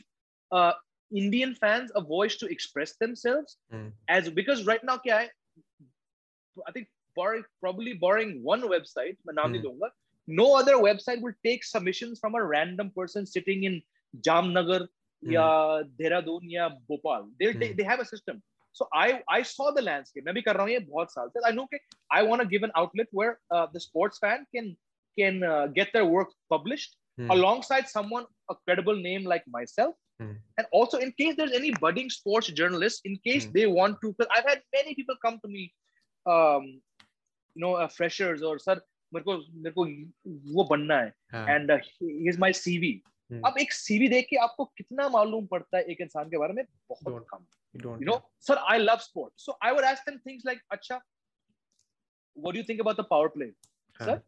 [0.53, 0.73] uh,
[1.15, 3.57] Indian fans a voice to express themselves.
[3.73, 3.93] Mm.
[4.09, 5.29] As because right now क्या है?
[6.69, 9.81] I think borrowing, probably borrowing one website, mm.
[10.27, 13.83] no other website will take submissions from a random person sitting in
[14.27, 14.87] Jamnagar
[15.25, 15.33] mm.
[15.33, 17.29] ya Dehradun ya Bhopal.
[17.39, 17.77] They mm.
[17.77, 18.43] they have a system.
[18.73, 20.25] So I I saw the landscape.
[20.25, 21.41] मैं भी कर रहा हूँ ये बहुत साल से.
[21.47, 21.79] I know कि
[22.11, 24.77] I want to give an outlet where uh, the sports fan can
[25.19, 27.31] can uh, get their work published mm.
[27.31, 29.95] alongside someone a credible name like myself.
[30.23, 30.37] Mm.
[30.59, 33.53] And also, in case there's any budding sports journalists, in case mm.
[33.53, 35.73] they want to, because I've had many people come to me
[36.27, 36.81] um,
[37.58, 38.82] you know freshers और sir
[39.12, 39.86] मेरे को मेरे को
[40.56, 41.14] वो बनना है.
[41.50, 42.94] And is my CV
[43.32, 46.64] अब एक सीवी देख के आपको कितना मालूम पड़ता है एक इंसान के बारे में?
[46.90, 47.46] बहुत don't, come.
[47.76, 50.96] You know sir I love sport so I would ask them things like अच्छा
[52.38, 53.50] what do think about the power play
[54.00, 54.22] sir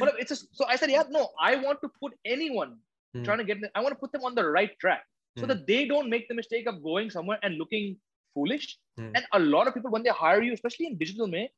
[0.00, 2.78] मतलब इट्स सो आई सर यार no I want to put anyone
[3.14, 5.02] trying to get I want to put them on the right track
[5.36, 7.94] so that they don't make the mistake of going somewhere and looking
[8.38, 8.66] foolish.
[9.00, 9.12] Hmm.
[9.14, 11.48] And a lot of people, when they hire you, especially in digital में,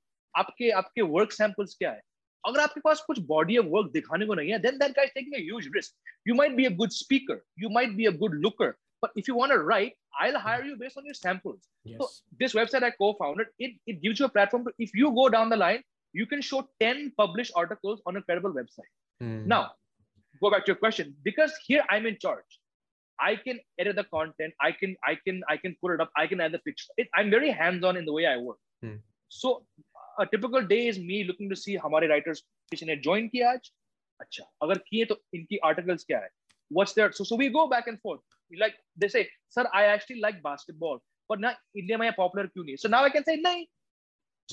[0.42, 2.02] आपके आपके work samples क्या है?
[2.48, 5.16] अगर आपके पास कुछ body of work दिखाने को नहीं है, then that guy is
[5.16, 6.14] taking a huge risk.
[6.30, 8.70] You might be a good speaker, you might be a good looker,
[9.04, 11.68] but if you want to write, I'll hire you based on your samples.
[11.84, 11.98] yes.
[12.00, 12.08] So
[12.38, 15.48] this website I co-founded, it, it gives you a platform to, if you go down
[15.48, 18.90] the line, you can show 10 published articles on a credible website.
[19.20, 19.46] Hmm.
[19.46, 19.72] Now,
[20.42, 21.14] go back to your question.
[21.22, 22.59] Because here I'm in charge.
[23.19, 24.53] I can edit the content.
[24.61, 26.11] I can, I can, I can put it up.
[26.17, 26.87] I can add the picture.
[26.97, 28.57] It, I'm very hands-on in the way I work.
[28.81, 28.95] Hmm.
[29.29, 29.65] So
[30.19, 32.41] a typical day is me looking to see हमारे writers
[32.73, 33.71] किसी ने join किया आज.
[34.21, 36.29] अच्छा, अगर किए तो इनकी articles क्या है?
[36.71, 38.21] What's their so so we go back and forth.
[38.63, 40.99] Like they say, sir, I actually like basketball,
[41.29, 41.53] but now
[41.83, 42.77] India में popular क्यों नहीं?
[42.77, 43.65] So now I can say नहीं.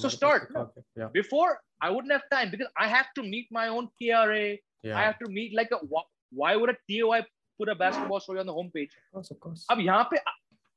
[0.03, 0.51] So start.
[0.55, 0.61] No.
[0.63, 0.83] Okay.
[0.97, 1.09] Yeah.
[1.13, 4.45] Before I wouldn't have time because I have to meet my own KRA.
[4.53, 5.01] I Yeah.
[5.05, 6.09] have to meet like a wh-
[6.43, 7.21] why would a TOI
[7.58, 8.92] put a basketball story on the homepage?
[8.98, 9.32] Of course.
[9.32, 9.66] Of course.
[9.72, 10.18] अब यहाँ पे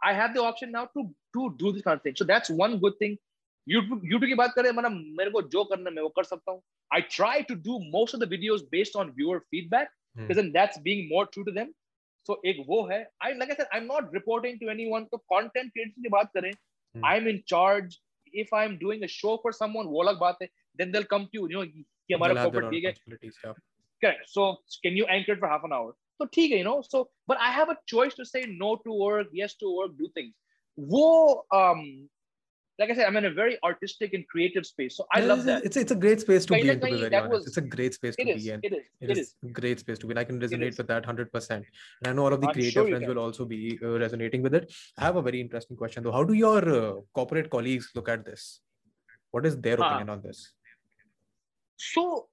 [0.03, 1.03] I have the option now to
[1.37, 2.15] to do this kind of thing.
[2.17, 3.17] So that's one good thing.
[3.67, 6.53] YouTube YouTube की बात करें मतलब मेरे को जो करना है मैं वो कर सकता
[6.53, 6.63] हूँ.
[6.93, 10.41] I try to do most of the videos based on viewer feedback because Hmm.
[10.41, 11.75] then that's being more true to them.
[12.29, 13.01] So एक वो है.
[13.27, 15.07] I like I said I'm not reporting to anyone.
[15.13, 16.51] तो content creation की बात करें.
[16.53, 17.05] Hmm.
[17.13, 18.01] I'm in charge.
[18.45, 20.49] If I'm doing a show for someone, वो अलग बात है.
[20.81, 21.49] Then they'll come to you.
[21.53, 23.55] You know कि हमारा corporate own है.
[24.03, 24.29] Correct.
[24.35, 25.95] So can you anchor for half an hour?
[26.22, 26.82] So ठीक है, you know.
[26.82, 30.10] So but I have a choice to say no to work, yes to work, do
[30.18, 30.34] things.
[30.80, 32.10] वो um
[32.80, 34.98] like I said, I'm in a very artistic and creative space.
[34.98, 35.66] So I Yeah, love it's, that.
[35.66, 37.12] It's a, it's a great space to Kahin be na in, to be kahin very
[37.12, 37.38] that honest.
[37.38, 38.60] was- It's a great space to It is, be in.
[38.64, 39.36] it is, It it is is.
[39.46, 40.18] a great space to be in.
[40.18, 40.78] I can resonate is.
[40.78, 41.52] with that 100%.
[41.52, 43.16] And I know all of the I'm creative sure you friends can.
[43.16, 44.74] will also be uh, resonating with it.
[44.98, 46.12] I have a very interesting question though.
[46.12, 48.60] How do your uh, corporate colleagues look at this?
[49.32, 49.88] What is their हाँ.
[49.88, 50.52] opinion on this?
[51.78, 52.30] So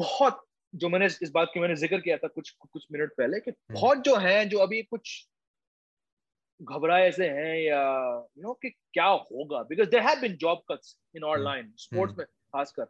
[0.00, 0.40] बहुत
[0.75, 3.97] जो मैंने इस बात की मैंने ज़िक्र किया था कुछ कुछ मिनट पहले कि बहुत
[3.97, 5.27] जो है जो अभी कुछ
[6.61, 7.81] घबराए से हैं या
[8.37, 9.63] यू नो कि क्या होगा?
[9.63, 11.45] Because there have been job cuts in our Hmm.
[11.45, 12.85] Line sports में खासकर।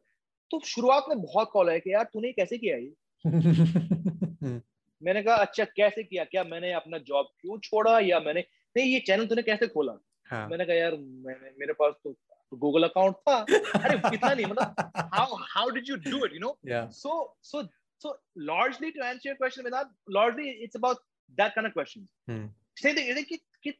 [0.51, 2.93] तो शुरुआत में बहुत कॉल है कि यार तूने कैसे किया ये.
[5.01, 6.23] मैंने कहा अच्छा कैसे किया?
[6.23, 7.99] क्या मैंने अपना जॉब क्यों छोड़ा?
[7.99, 8.41] या मैंने
[8.75, 9.97] नहीं ये चैनल तूने कैसे खोला?
[10.25, 10.47] हाँ.
[10.49, 12.15] मैंने कहा यार मैंने मेरे पास तो
[12.51, 16.57] गूगल अकाउंट था। अरे कितना नहीं मतलब how how did you do it you know
[16.93, 17.63] so so
[18.01, 18.13] so
[18.51, 19.87] largely to answer your question without
[20.17, 20.97] largely it's about
[21.37, 22.07] that kind of questions
[22.81, 23.23] same thing is
[23.63, 23.73] कि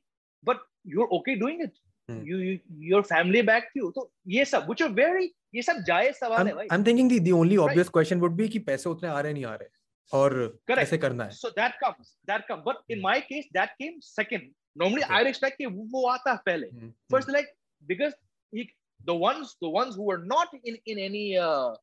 [0.44, 0.58] but
[0.88, 1.74] you are okay doing it
[2.10, 2.58] you
[2.90, 6.54] your family back you तो ये सब which are very ये सब जायज़ सवाल है
[6.54, 9.20] भाई। I am thinking the the only obvious question would be कि पैसे उतने आ
[9.20, 9.70] रहे नहीं आ रहे।
[10.12, 10.34] और
[10.68, 14.52] कैसे करना है। So that comes that come but in my case that came second
[14.78, 16.68] normally I expect कि वो आता पहले।
[17.12, 17.54] First like
[17.84, 18.14] because
[18.54, 18.70] he,
[19.02, 21.76] the ones the ones who are not in in any uh,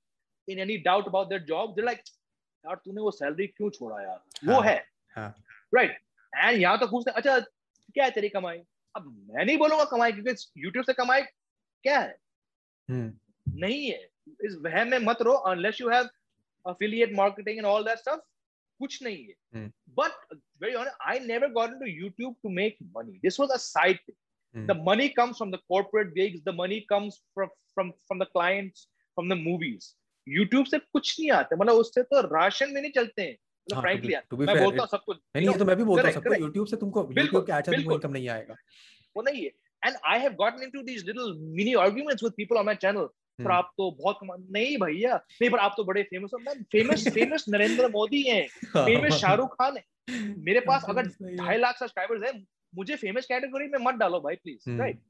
[0.48, 2.04] in any doubt about their job they're like
[2.64, 4.76] यार तूने वो salary क्यों छोड़ा यार वो हाँ, है
[5.16, 5.28] हाँ.
[5.74, 5.98] राइट
[6.32, 7.38] एंड यहाँ तो पूछते हैं, अच्छा
[7.94, 8.58] क्या है तेरी कमाई
[8.96, 11.22] अब मैं नहीं बोलूँगा कमाई क्योंकि यूट्यूब से कमाई
[11.84, 12.16] क्या है
[12.90, 13.10] Hmm.
[13.62, 13.98] नहीं है
[14.46, 16.08] इस वहम में मत रहो unless you have
[16.66, 18.20] affiliate marketing and all that stuff
[18.80, 19.68] कुछ नहीं है Hmm.
[20.00, 20.12] but
[20.64, 24.16] very honest I never got into YouTube to make money this was a side thing
[24.54, 24.66] Hmm.
[24.68, 28.80] the money comes from the corporate gigs the money comes from from from the clients
[29.18, 29.86] from the movies
[30.26, 33.82] YouTube से कुछ नहीं आता मतलब उससे तो ration में नहीं चलते हैं मतलब हाँ,
[33.82, 35.64] to frankly be- to be मैं fair, बोलता हूँ सब कुछ नहीं नहीं ये तो
[35.64, 36.34] मैं भी बोलता हूँ सबको.
[36.44, 37.94] YouTube से तुमको बिल्कुल, YouTube के अच्छा तुमको.
[37.94, 38.56] इनकम नहीं आएगा
[39.16, 39.50] वो नहीं है
[39.82, 43.42] and I have gotten into these little mini arguments with people on my channel पर
[43.42, 43.52] Hmm.
[43.52, 46.38] आप तो बहुत कमा नहीं भैया नहीं पर आप तो बड़े फ़ेमस हो
[46.72, 48.42] फ़ेमस फ़ेमस नरेंद्र मोदी हैं
[48.74, 49.84] फ़ेमस शाहरुख खान है
[50.48, 51.06] मेरे पास अगर
[51.38, 52.40] ढाई लाख सब्सक्राइबर्स हैं
[52.74, 54.78] मुझे फ़ेमस कैटेगरी में मत डालो भाई प्लीज़ Hmm.
[54.80, 55.00] राइट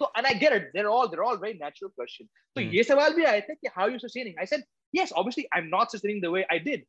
[0.00, 2.74] तो and I get it there all there all very natural question तो Hmm.
[2.74, 5.66] ये सवाल भी आए थे कि how you sustaining I said yes obviously I am
[5.76, 6.84] not sustaining the way I did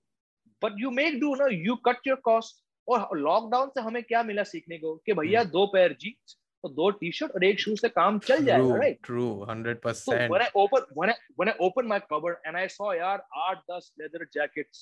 [0.62, 4.44] but you make do no you cut your cost और lockdown से हमें क्या मिला
[4.52, 7.90] सीखने को कि भैया दो पैर जीन्स तो दो टी शर्ट और एक शूज़ से
[7.90, 10.32] काम चल जाएगा right true, hundred So percent.
[10.34, 13.64] when I open when I when I opened my cupboard and I saw यार आठ
[13.72, 14.82] दस leather jackets,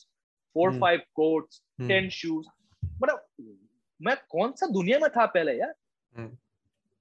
[0.56, 0.82] four Hmm.
[0.82, 1.92] five coats, Hmm.
[1.94, 2.50] ten shoes,
[4.02, 5.74] मैं कौन सा दुनिया में था पहले यार
[6.16, 6.30] Hmm.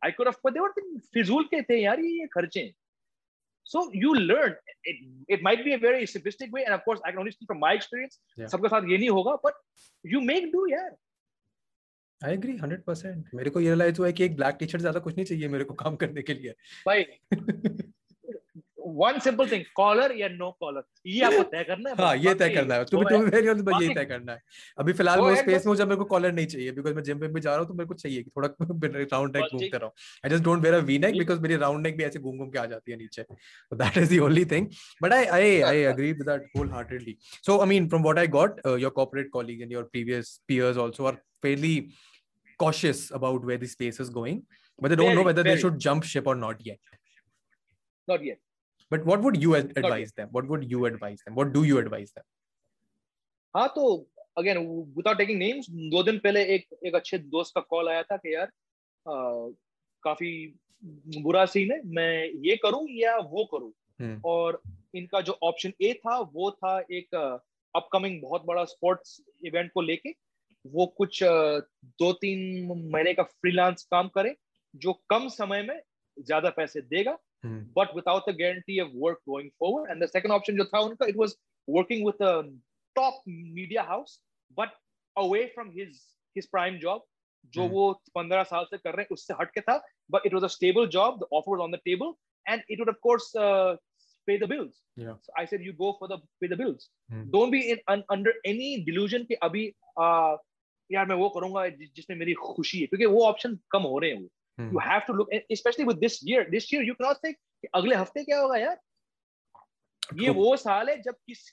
[0.02, 0.72] But they were
[1.14, 2.72] फिजूल के थे यार ये खर्चे
[3.66, 4.54] So you learn.
[4.84, 4.96] It,
[5.28, 7.58] it might be a very simplistic way, and of course, I can only speak from
[7.60, 8.18] my experience.
[8.38, 8.46] Yeah.
[8.46, 9.58] सबके साथ ये नहीं होगा, but
[10.04, 10.90] you make do यार.
[12.20, 13.34] I agree, hundred percent.
[13.34, 15.48] मेरे को ये रियलाइज़ हुआ है कि एक ब्लैक टी शर्ट ज़्यादा कुछ नहीं चाहिए
[15.48, 16.54] मेरे को काम करने के लिए
[16.86, 17.04] भाई
[18.87, 22.49] वन सिंपल थिंग कॉलर या नो कॉलर ये आपको तय करना है हाँ ये तय
[22.55, 24.41] करना है तुम्हें तुम्हें वेरी ऑन यही तय करना है
[24.79, 27.27] अभी फिलहाल मैं स्पेस में जब मेरे को कॉलर नहीं चाहिए बिकॉज़ मैं जिम पे
[27.27, 28.49] भी जा रहा हूं तो मेरे को चाहिए कि थोड़ा
[29.11, 29.93] राउंड नेक घूमते रहो
[30.25, 32.49] I just don't wear a V neck because मेरी राउंड नेक भी ऐसे घूम घूम
[32.49, 33.25] के आ जाती है नीचे
[33.71, 34.65] so that is the only thing
[35.03, 37.13] but i i i agree with that wholeheartedly
[37.47, 40.81] so i mean from what i got uh, your corporate colleagues and your previous peers
[40.85, 41.75] also are fairly
[42.59, 44.41] cautious about where the space is going
[44.79, 45.55] but they don't very, know whether very.
[45.55, 46.97] they should jump ship or not yet
[48.07, 48.39] not yet
[48.90, 50.28] But what would you advise them?
[50.32, 51.34] What would you advise them?
[51.34, 52.24] What do you advise them?
[53.54, 53.84] हाँ तो
[54.38, 54.58] again
[54.96, 58.34] without taking names दो दिन पहले एक एक अच्छे दोस्त का कॉल आया था कि
[58.34, 59.48] यार आ,
[60.02, 60.30] काफ़ी
[61.22, 63.72] बुरा सीन है मैं ये करूँ या वो करूँ?
[64.24, 64.62] और
[64.94, 67.14] इनका जो ऑप्शन ए था वो था एक
[67.74, 70.14] अपकमिंग बहुत बड़ा स्पोर्ट्स इवेंट को लेके
[70.66, 71.22] वो कुछ
[72.02, 72.40] दो तीन
[72.94, 74.34] महीने का फ्रीलांस काम करे
[74.74, 75.80] जो कम समय में
[76.18, 77.18] ज़्यादा पैसे देगा
[77.77, 81.05] But without the guarantee of work going forward and the second option जो था उनका
[81.09, 81.35] it was
[81.67, 82.41] working with a
[82.95, 84.19] top media house
[84.59, 84.69] but
[85.15, 85.99] away from his
[86.37, 87.05] his prime job
[87.53, 87.71] जो hmm.
[87.71, 89.81] वो पंद्रह साल से कर रहे हैं उससे हट के था
[90.13, 92.13] but it was a stable job the offer was on the table
[92.45, 93.75] and it would of course uh,
[94.27, 97.23] pay the bills yeah so i said you go for the pay the bills hmm.
[97.35, 99.67] don't be in un, under any delusion कि अभी
[100.05, 100.37] uh,
[100.91, 104.21] यार मैं वो करूंगा जिसमें मेरी खुशी है क्योंकि वो ऑप्शन कम हो रहे हैं
[104.21, 104.27] वो
[104.58, 104.70] hmm.
[104.72, 107.96] you have to look especially with this year this year you cannot say कि अगले
[107.96, 108.76] हफ़्ते क्या होगा यार?
[110.14, 111.50] ये वो साल है जब किस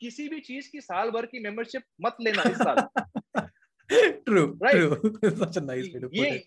[0.00, 2.76] किसी भी चीज़ की साल भर की मेंबरशिप मत लेना इस साल।
[4.28, 4.74] True right?
[4.74, 5.36] true.
[5.36, 6.42] Such a nice way to put it.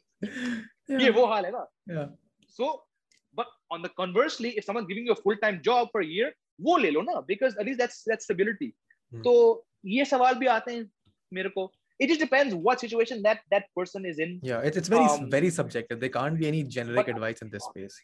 [1.02, 2.90] ये वो हाल है ना। So
[3.36, 6.78] but on the conversely if someone giving you a full time job for year वो
[6.78, 8.74] ले लो ना because at least that's that's stability
[9.16, 10.92] तो ये सवाल भी आते हैं
[11.34, 14.89] मेरे को। it just depends what situation that that person is in yeah it's, it's
[14.89, 18.01] very um, very subjective there can't be any generic but, advice in this space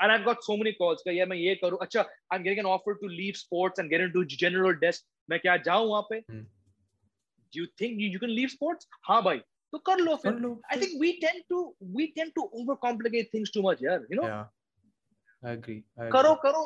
[0.00, 2.70] and i've got so many calls ka yeah main ye karu acha i'm getting an
[2.74, 6.44] offer to leave sports and get into general desk main kya jaun wahan pe hmm.
[7.54, 9.40] do you think you, you can leave sports ha bhai
[9.72, 10.32] तो कर लो फिर
[10.72, 11.60] I think we tend to
[11.96, 12.42] we tend to
[12.80, 15.76] overcomplicate things too much यार you know I agree
[16.14, 16.62] करो करो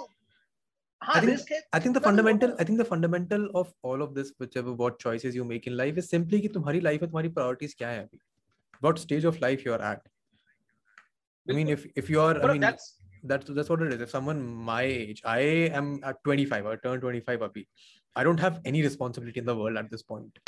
[1.02, 1.39] I think,
[1.74, 5.36] I think the fundamental I think the fundamental of all of this whichever what choices
[5.36, 8.20] you make in life is simply कि तुम्हारी life में तुम्हारी priorities क्या है अभी
[8.86, 10.02] what stage of life you are at
[11.49, 12.86] I mean if if you are I mean that's
[13.24, 15.39] that's that's what it is if someone my age I
[15.82, 17.66] am at 25 I turned 25 abhi
[18.16, 20.39] I don't have any responsibility in the world at this point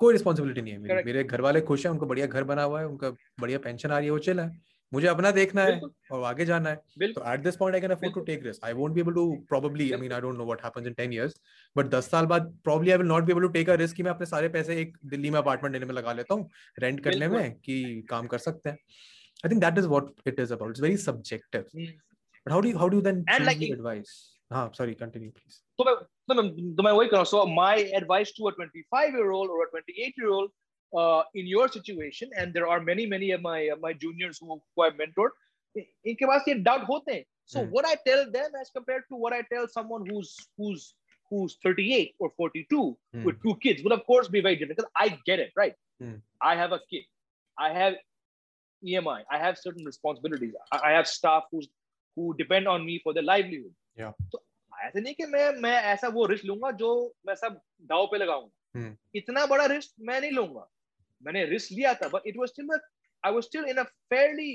[0.00, 2.80] कोई responsibility नहीं है मेरी मेरे घर वाले खुश हैं उनको बढ़िया घर बना हुआ
[2.80, 3.10] है उनका
[3.40, 4.48] बढ़िया पेंशन आ रही है वो चिल है
[4.92, 5.80] मुझे अपना देखना है
[6.12, 6.76] और आगे जाना है।
[7.12, 9.24] तो at this point I can afford to take risk I won't be able to
[9.48, 11.34] probably I mean I don't know what happens in 10 years
[11.76, 14.02] but 10 साल बाद probably I will not be able to take a risk कि
[14.02, 17.28] मैं अपने सारे पैसे एक दिल्ली में apartment लेने में लगा लेता हूँ रेंट करने
[17.28, 18.76] में कि काम कर सकते हैं।
[19.44, 22.88] I think that is what it is about it's very subjective but how do how
[22.88, 24.16] do then advice
[24.52, 25.94] हाँ सॉरी कंटिन्यू प्लीज़ तो मैं
[26.76, 29.62] तो मैं वही कर रहा हूँ। So my advice to a 25 year old or
[29.64, 30.50] a 28 year old
[30.95, 34.61] uh, in your situation, and there are many, many of my uh, my juniors who,
[34.75, 35.31] who I've mentored,
[35.77, 37.25] इनके पास ये डाउट होते हैं.
[37.45, 37.69] So mm.
[37.71, 40.93] what I tell them as compared to what I tell someone who's who's
[41.29, 43.23] who's 38 or 42 mm.
[43.23, 45.73] with two kids would of course be very different because I get it, right?
[46.01, 46.21] Mm.
[46.41, 47.03] I have a kid.
[47.57, 47.93] I have
[48.83, 49.23] EMI.
[49.31, 50.53] I have certain responsibilities.
[50.71, 51.67] I, I have staff who's
[52.15, 53.73] who depend on me for their livelihood.
[53.95, 54.13] Yeah.
[54.31, 54.43] So
[54.83, 56.89] ऐसे नहीं कि मैं मैं ऐसा वो risk लूंगा जो
[57.27, 58.93] मैं सब दाव पे लगाऊंगा hmm.
[59.15, 60.67] इतना बड़ा रिस्क मैं नहीं लूंगा
[61.25, 62.69] मैंने रिस्क लिया था but it was still
[63.25, 64.51] I was still in a fairly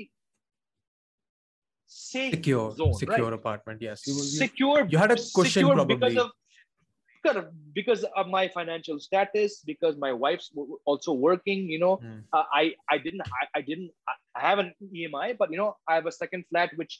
[1.93, 3.33] safe secure zone, secure right?
[3.33, 8.41] apartment yes you, you, secure you had a cushion probably because of because of my
[8.55, 10.47] financial status because my wife's
[10.93, 12.15] also working you know mm.
[12.39, 12.63] uh, i
[12.95, 14.71] i didn't I, I didn't i have an
[15.03, 16.97] emi but you know i have a second flat which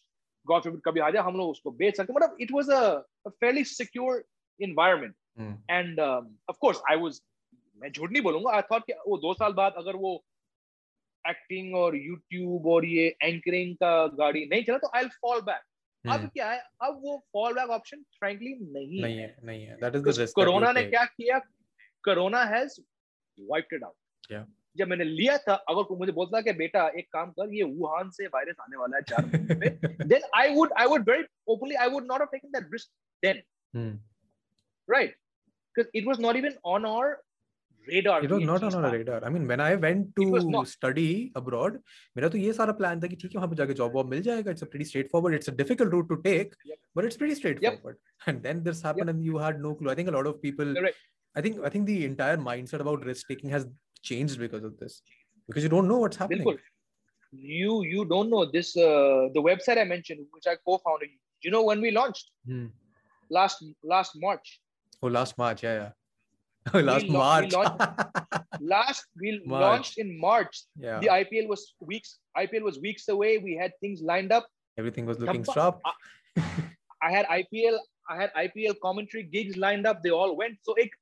[0.47, 3.63] God forbid कभी आ जाए हम लोग उसको बेच सकते मतलब it was a fairly
[3.69, 4.23] secure
[4.61, 5.15] environment
[5.69, 7.21] and of course I was
[7.80, 10.12] मैं झूठ नहीं बोलूँगा आई थॉट कि वो दो साल बाद अगर वो
[11.24, 15.62] एक्टिंग और यूट्यूब और ये एंकरिंग का गाड़ी नहीं चला तो आई फॉल बैक
[16.04, 16.58] अब क्या है?
[16.82, 20.34] अब वो फॉल बैक ऑप्शन फ्रैंकली नहीं नहीं है। नहीं है। That is the risk
[20.34, 21.38] corona ने क्या किया?
[22.04, 22.80] Corona has
[23.38, 27.08] wiped it out या जब मैंने लिया था अगर कोई मुझे बोलता कि बेटा एक
[27.12, 30.86] काम कर ये वुहान से वायरस आने वाला है चार महीने then I would I
[30.86, 32.90] would very openly I would not have taken that risk
[33.22, 33.42] then
[34.88, 35.16] right
[35.74, 37.08] because it was not even on our
[37.87, 41.79] radar it was not on our radar i mean when i went to study abroad
[42.17, 44.21] मेरा तो ये सारा plan था कि ठीक है वहां पे जाके जॉब वॉब मिल
[44.27, 46.79] जाएगा it's a pretty straightforward it's a difficult route to take yep.
[46.99, 48.31] but it's pretty straightforward yep.
[48.31, 49.15] and then this happened yep.
[49.15, 51.03] and you had no clue i think a lot of people right.
[51.35, 53.67] i think i think the entire mindset about risk taking has
[54.11, 54.97] changed because of this
[55.49, 56.57] because you don't know what's happening
[57.53, 61.15] you you don't know this uh, the website i mentioned which i co-founded
[61.47, 62.67] you know when we launched Hmm.
[63.37, 64.59] last last march
[65.03, 65.61] Oh, last March.
[65.63, 65.89] Yeah, yeah.
[66.73, 67.53] Oh, last We lau- we March.
[68.59, 69.61] last we March.
[69.65, 70.99] launched in march yeah.
[71.03, 74.47] the ipl was weeks ipl was weeks away we had things lined up
[74.77, 75.75] Everything was looking Thampa- sharp.
[77.07, 77.77] i had ipl
[78.09, 80.95] i had ipl commentary gigs lined up they all went so एक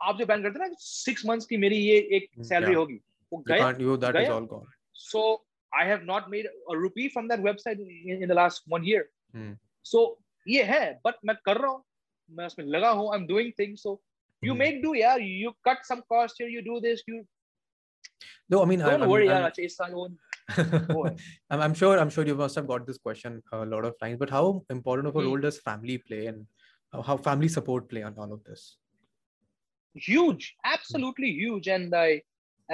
[0.00, 2.78] आप जो plan करते हैं ना six months की मेरी ये एक Hmm, सैलरी yeah.
[2.78, 3.00] होगी
[3.32, 3.80] वो You गया can't.
[3.88, 4.36] You that is Gaya.
[4.38, 4.70] all gone.
[5.10, 5.20] so
[5.72, 9.04] i have not made a rupee from that website in, in the last one year
[9.36, 9.52] Hmm.
[9.92, 10.02] so
[10.56, 11.84] ये है but मैं कर रहा हूँ
[12.38, 13.94] मैं उसमें लगा हूँ i'm doing things so
[14.42, 14.58] you Hmm.
[14.64, 17.24] make do yeah you cut some cost here you do this you
[18.52, 20.02] No, I mean, I, don't I'm, worry I'm, यार अच्छा इस साल वो
[20.94, 21.14] वो है
[21.50, 24.18] I'm, I'm sure I'm sure you must have got this question a lot of times
[24.22, 24.42] but how
[24.74, 25.28] important of a Hmm.
[25.28, 26.44] role does family play and
[26.96, 28.66] how- how family support play on all of this
[29.94, 32.22] huge absolutely huge and i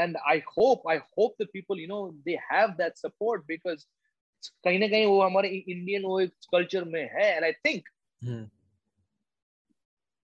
[0.04, 3.86] and i hope i hope the people you know they have that support because
[4.66, 7.90] कहीं ना कहीं वो हमारे Indian वो एक culture में है and i think
[8.28, 8.44] Hmm.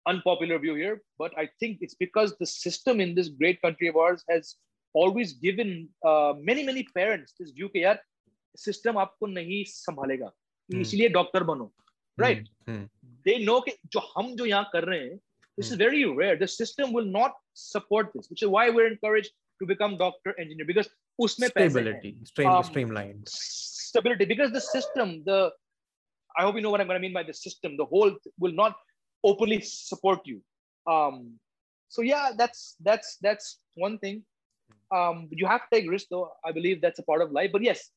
[0.05, 3.95] unpopular view here but i think it's because the system in this great country of
[4.03, 4.55] ours has
[5.01, 5.69] always given
[6.11, 7.99] uh, many many parents this view कि यार
[8.65, 10.31] system आपको नहीं संभालेगा
[10.71, 10.81] Hmm.
[10.81, 11.65] इसलिए doctor बनो
[12.17, 12.81] right Hmm.
[13.27, 15.19] they know कि जो हम जो यहाँ कर रहे हैं
[15.59, 19.33] this is very rare the system will not support this which is why we're encouraged
[19.61, 20.89] to become doctor engineer because
[21.25, 23.27] उसमें पैसे हैं Stability, stream, Um, streamlined.
[23.37, 25.39] stability because the system the
[26.39, 28.33] i hope you know what i'm going to mean by the system the whole th-
[28.45, 28.77] will not
[29.25, 30.41] openly support you
[30.87, 31.39] um
[31.89, 34.23] so yeah that's that's that's one thing
[34.99, 37.61] um you have to take risk though i believe that's a part of life but
[37.61, 37.91] yes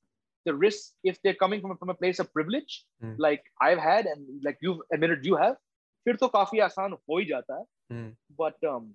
[0.47, 3.15] the risk if they're coming from, a- from a place of privilege Hmm.
[3.19, 5.57] like i've had and like you've admitted you have
[6.07, 8.11] फिर तो काफी आसान हो ही जाता है Hmm.
[8.41, 8.93] but um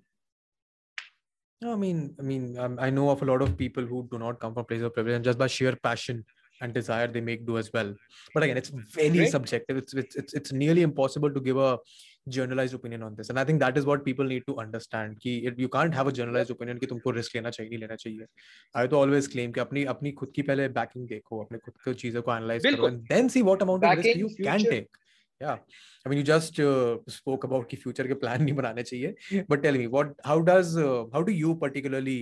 [1.62, 4.18] No, I mean, I mean, um, I know of a lot of people who do
[4.18, 6.24] not come from places of privilege, and just by sheer passion
[6.62, 7.90] and desire, they make do as well.
[8.34, 9.30] But again, it's very Great.
[9.34, 9.76] subjective.
[9.82, 11.78] It's, it's it's it's nearly impossible to give a
[12.27, 13.29] generalized opinion on this.
[13.29, 16.07] And i think that is what people need to understand ki it, you can't have
[16.07, 18.27] a generalized opinion ki tumko risk lena chahiye nahi lena chahiye
[18.73, 22.27] i to always claim ki apni apni khud ki pehle backing dekho apne khud cheezon
[22.29, 24.51] ko analyze karo and then see what amount of risk you future.
[24.51, 25.01] can take
[25.41, 25.57] yeah.
[26.05, 29.65] I mean you just uh, spoke about ki future ke plan nahi banane chahiye but
[29.69, 32.19] tell me what how does uh, how do you particularly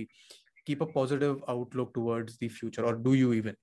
[0.66, 2.84] keep a positive outlook towards the future?
[2.84, 3.56] Or do you even?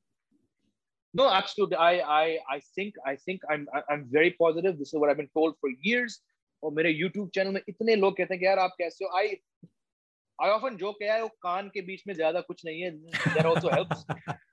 [1.13, 1.75] No absolutely.
[1.75, 4.77] I i i think i think i'm i'm very positive.
[4.79, 6.21] This is what i've been told for years.
[6.62, 9.10] और मेरे YouTube channel में इतने लोग कहते हैं कि यार आप कैसे हो?
[9.20, 9.26] I
[10.42, 12.90] I often joke कि यार वो कान के बीच में ज्यादा कुछ नहीं है.
[13.34, 14.04] That also helps.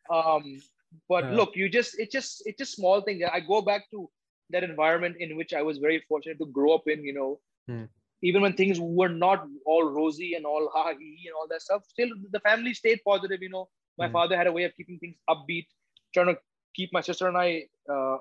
[0.10, 0.62] Um,
[1.10, 1.36] but Yeah.
[1.40, 3.24] look, you just it's just it's just small things.
[3.34, 4.10] I go back to
[4.50, 7.04] that environment in which I was very fortunate to grow up in.
[7.04, 7.84] You know, Hmm.
[8.22, 11.48] even when things were not all rosy and all ha ha he he and all
[11.48, 13.42] that stuff, still the family stayed positive.
[13.42, 14.14] You know, my Hmm.
[14.18, 15.68] father had a way of keeping things upbeat,
[16.14, 16.38] trying to
[16.76, 18.18] keep my sister and I uh,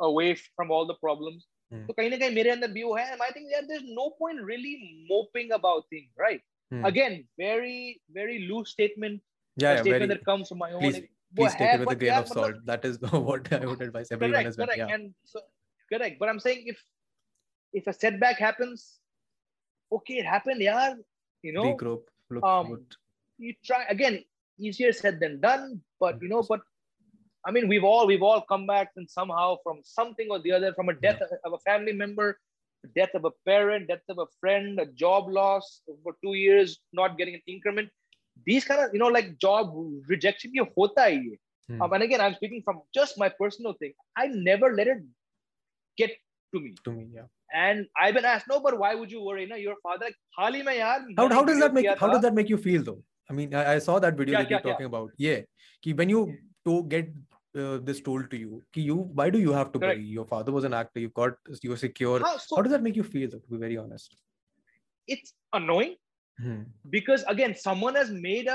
[0.00, 1.46] away from all the problems.
[1.72, 1.84] Hmm.
[1.86, 4.10] So कहीं ना कहीं मेरे अंदर भी वो है and I think yeah, there's no
[4.18, 4.74] point really
[5.10, 6.42] moping about things, right?
[6.72, 6.84] Hmm.
[6.90, 9.22] Again, very very loose statement,
[9.56, 10.08] Yeah, a yeah, statement very.
[10.14, 10.80] that comes from my own.
[10.86, 11.02] Please-
[11.36, 12.58] वो Please take है, it with a but grain यार, of मतलब- salt.
[12.66, 14.68] That is what I would advise everyone correct, as well.
[14.68, 14.82] correct.
[14.82, 14.94] Yeah.
[14.96, 15.40] And so,
[15.92, 16.20] correct.
[16.20, 16.84] But I'm saying if
[17.80, 18.84] if a setback happens,
[19.98, 20.94] okay, it happened, yeah.
[21.48, 22.04] You know, Regroup.
[22.30, 22.96] Look um, forward.
[23.38, 24.20] you try again.
[24.68, 26.60] Easier said than done, but you know, but
[27.49, 30.71] I mean, we've all we've all come back and somehow from something or the other,
[30.75, 31.37] from a death yeah.
[31.45, 32.37] of a family member,
[32.95, 37.17] death of a parent, death of a friend, a job loss for two years, not
[37.17, 37.89] getting an increment.
[38.45, 39.71] These kind of you know like job
[40.07, 41.39] rejection, you hota hai ye.
[41.69, 41.81] Hmm.
[41.81, 43.93] Um, and again, I'm speaking from just my personal thing.
[44.15, 44.99] I never let it
[45.97, 46.11] get
[46.53, 46.75] to me.
[46.83, 47.27] To me, yeah.
[47.51, 49.47] And I've been asked, no, but why would you worry?
[49.47, 52.35] No, your father, like, Hali mein yaar, how, how does that make how does that
[52.41, 53.01] make you feel though?
[53.27, 54.93] I mean, I, I saw that video yeah, that yeah, you're talking yeah.
[54.93, 55.09] about.
[55.17, 55.41] Yeah.
[55.81, 56.21] Ki when you
[56.65, 57.09] to get
[57.54, 59.98] uh, this told to you, कि you why do you have to Correct.
[60.00, 60.08] worry?
[60.18, 61.00] Your father was an actor.
[61.00, 62.20] You got you're secure.
[62.20, 63.28] हाँ, so How does that make you feel?
[63.30, 64.16] Though, to be very honest.
[65.12, 65.94] it's annoying
[66.38, 66.60] Hmm.
[66.92, 68.54] because again, someone has made a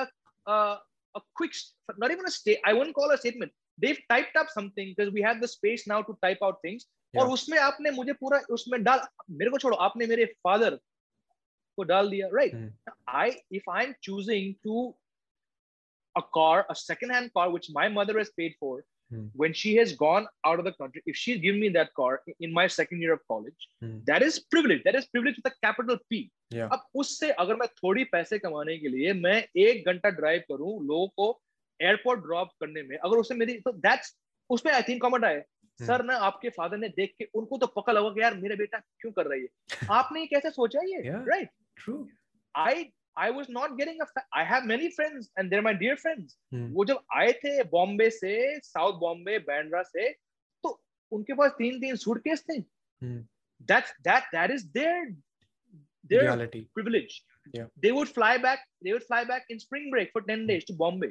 [0.53, 0.77] uh,
[1.15, 2.59] a quick, st- not even a state.
[2.65, 3.51] I wouldn't call a statement.
[3.83, 6.85] They've typed up something because we have the space now to type out things.
[7.17, 7.33] और Yeah.
[7.33, 8.99] उसमें आपने मुझे पूरा उसमें डाल
[9.41, 10.75] मेरे को छोड़ो आपने मेरे फादर
[11.77, 12.67] को डाल दिया right Hmm.
[13.21, 13.27] I
[13.59, 14.75] if I'm choosing to
[16.16, 18.74] a car a second hand car which my mother has paid for
[19.10, 19.24] Hmm.
[19.40, 22.12] when she has gone out of the country if she's given me that car
[22.46, 23.96] in my second year of college Hmm.
[24.10, 26.20] that is privilege that is privilege with a capital P
[26.56, 26.68] Yeah.
[26.76, 29.36] अब उससे अगर मैं थोड़ी पैसे कमाने के लिए मैं
[29.66, 31.26] एक घंटा ड्राइव करूँ लोगों को
[31.80, 34.14] एयरपोर्ट ड्रॉप करने में अगर उससे मेरी तो दैट्स
[34.50, 35.42] उसमें आई थिंक कमेंट आए
[35.80, 35.86] Hmm.
[35.86, 38.78] सर ना आपके फादर ने देख के उनको तो पकड़ लगा कि यार मेरा बेटा
[39.00, 41.00] क्यों कर रही है आपने ये कैसे सोचा ये
[41.30, 41.48] right
[41.84, 42.02] True.
[42.54, 42.74] I
[43.17, 44.05] I was not getting a.
[44.05, 46.35] Fa- I have many friends, and they're my dear friends.
[46.55, 46.67] Hmm.
[46.75, 48.35] वो जब आए थे बॉम्बे से
[48.67, 50.09] साउथ बॉम्बे बैंड्रा से
[50.63, 50.71] तो
[51.17, 52.59] उनके पास तीन तीन सूटकेस थे
[53.03, 53.19] Hmm.
[53.69, 54.95] that's that that is their
[56.11, 57.17] their reality privilege
[57.57, 57.67] Yeah.
[57.83, 60.73] they would fly back they would fly back in spring break for 10 days to
[60.81, 61.07] bombay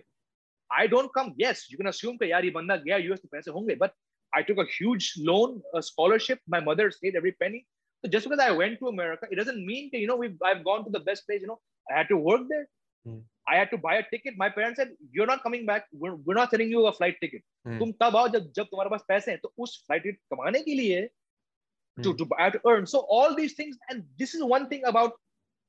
[0.70, 3.48] i don't come yes you can assume that yaar ye banda gaya us to paise
[3.56, 3.96] honge but
[4.40, 7.60] i took a huge loan a scholarship my mother saved every penny
[8.04, 10.62] so just because i went to america it doesn't mean that you know we've i've
[10.70, 11.58] gone to the best place you know
[11.91, 12.65] I had to work there
[13.05, 13.15] Hmm.
[13.51, 14.35] I had to buy a ticket.
[14.41, 15.87] My parents said, "You're not coming back.
[16.03, 17.41] We're, we're not sending you a flight ticket.
[17.67, 17.79] Hmm.
[17.79, 20.75] तुम तब आओ जब जब तुम्हारे पास पैसे हैं तो उस फ़्लाइट टिकट कमाने के
[20.79, 21.01] लिए
[21.97, 22.15] to, Hmm.
[22.21, 22.87] to, I have to earn.
[22.93, 25.19] So all these things, and this is one thing about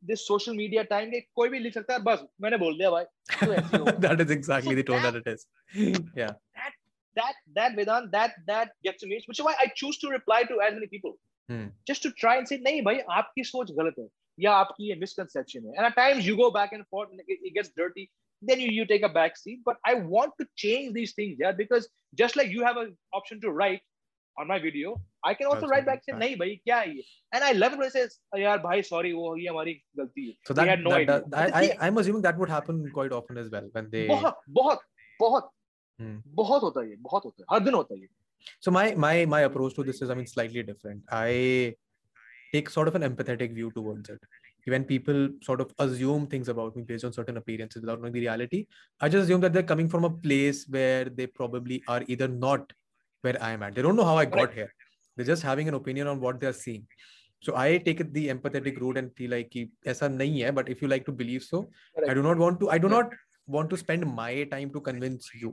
[0.02, 3.04] this social media time के कोई भी लिख सकता है बस मैंने बोल दिया भाई
[3.44, 5.46] तो ऐसे ही that is exactly So the tone that- that it is
[6.22, 6.80] yeah that
[7.20, 10.42] that that Vedant that that gets to me which is why I choose to reply
[10.52, 11.18] to as many people
[11.52, 11.64] Hmm.
[11.92, 15.64] just to try and say नहीं भाई आपकी सोच गलत है या आपकी ये misconception
[15.66, 18.10] है and at times you go back and forth and it, it gets dirty
[18.42, 21.52] then you, you take a back seat but I want to change these things yeah
[21.52, 21.88] because
[22.22, 23.82] just like you have an option to write
[24.38, 26.22] on my video I can also That's write back say right.
[26.22, 27.04] नहीं भाई क्या है
[27.34, 30.54] and I love when it says यार भाई sorry वो ये हमारी गलती है so
[30.60, 31.22] that, had no that, idea.
[31.36, 34.40] that- I, I i'm assuming that would happen quite often as well when they बहुत
[34.60, 34.86] बहुत
[35.20, 35.50] बहुत
[36.02, 36.14] Hmm.
[36.36, 38.06] बहुत होता है ये बहुत होता है हर दिन होता है
[38.64, 41.04] So my my my approach to this is, I mean, slightly different.
[41.18, 41.76] I
[42.54, 44.20] take sort of an empathetic view towards it.
[44.72, 48.20] When people sort of assume things about me based on certain appearances without knowing the
[48.20, 48.66] reality
[49.00, 52.72] i just assume that they're coming from a place where they probably are either not
[53.20, 53.74] where i am at.
[53.74, 54.72] They don't know how i got here.
[55.16, 56.86] They're just having an opinion on what they're seeing.
[57.42, 59.52] So i take it the empathetic route and feel like
[59.92, 61.60] aisa nahi hai, but if you like to believe so
[62.08, 63.12] i do not want to i do not
[63.56, 65.52] want to spend my time to convince you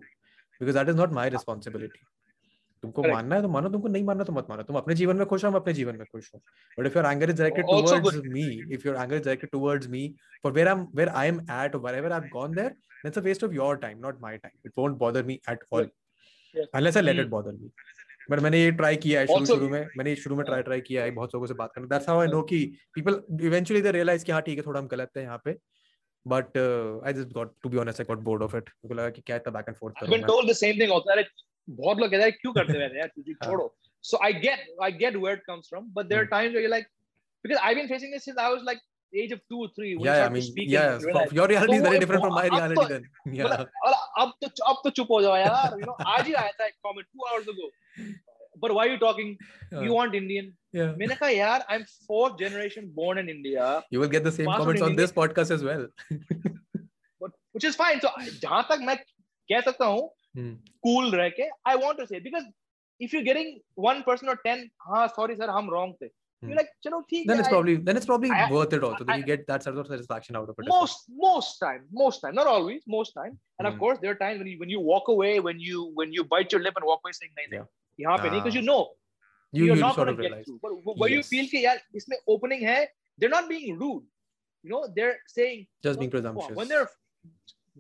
[0.60, 2.02] because that is not my responsibility.
[2.84, 3.16] तुमको Correct.
[3.16, 5.46] मानना है तो मानो तुमको नहीं मानना तो मत मानो। तुम अपने जीवन में खुश
[5.46, 6.42] हो अपने जीवन में खुश हूँ।
[6.78, 10.08] But if your anger is directed towards me if your anger is directed towards me
[10.44, 12.70] for where I am where I am at और where I have gone there
[13.04, 15.90] that's a waste of your time not my time it won't bother me at all
[16.76, 17.72] unless I let it bother me
[18.32, 21.04] but मैंने ये try किया है शुरू शुरू में मैंने शुरू में ट्राई ट्राई किया
[21.04, 22.66] है बहुत लोगों से बात करना। दैट्स हाउ आई नो कि
[22.96, 25.56] पीपल इवेंचुअली दे रियलाइज़ कि हाँ ठीक है थोड़ा हम गलत है यहाँ पे।
[26.26, 26.58] But
[27.06, 29.36] I just got to be honest I got bored of it मुझे लगा कि क्या
[29.36, 31.28] इतना बैक एंड फोर्थ करूँगा I been told the same thing also like
[31.69, 33.51] बहुत लोग कहते हैं क्यों करते हैं यार तुझे हाँ.
[33.51, 33.69] छोड़ो.
[34.09, 36.35] So I get I get where it comes from, but there are Hmm.
[36.37, 36.91] times where you're like,
[37.45, 38.83] because I've been facing this since I was like
[39.23, 39.91] age of two or three.
[39.97, 41.83] When yeah you yeah, I start to mean speak yeah and realize, your reality is
[41.83, 43.09] तो very वो different from my अब reality तो- then
[43.41, 45.77] yeah मतलब, अरे, अब तो अब तो चुप हो जाओ यार.
[45.81, 47.69] You know, आज ही आया था एक comment two hours ago.
[48.65, 49.33] But why are you talking?
[49.73, 50.53] Uh, You want Indian?
[50.81, 53.71] yeah मैंने कहा यार, I'm fourth generation born in India.
[53.97, 55.07] you will get the same Pass on comments in on India.
[55.07, 55.85] this podcast as well
[57.21, 58.01] but which is fine.
[58.07, 58.13] So
[58.47, 58.97] जहाँ तक मैं
[59.53, 60.53] कह सकता हूँ Hmm.
[60.87, 62.47] cool रह के I want to say because
[63.01, 63.51] if you're getting
[63.89, 66.09] one person or ten, हाँ sorry sir हम wrong थे.
[66.43, 66.49] Hmm.
[66.51, 67.43] You're like चलो ठीक then है.
[67.43, 69.63] it's I- probably then it's probably I- worth it also then I- you get that
[69.69, 70.81] sort of satisfaction out of it as well.
[70.83, 73.81] most most time most time not always most time and of Hmm.
[73.85, 76.57] course there are times when you when you walk away when you when you bite
[76.57, 77.65] your lip and walk away saying नहीं Yeah.
[77.65, 78.61] नहीं यहाँ पे नहीं because Ah.
[78.61, 78.79] you know
[79.61, 81.33] you you're you not sort going of to get realize through but where you Yes.
[81.33, 82.79] feel कि यार इसमें opening है
[83.19, 84.05] they're not being rude
[84.65, 86.89] you know they're saying just being "Oh, presumptuous when they're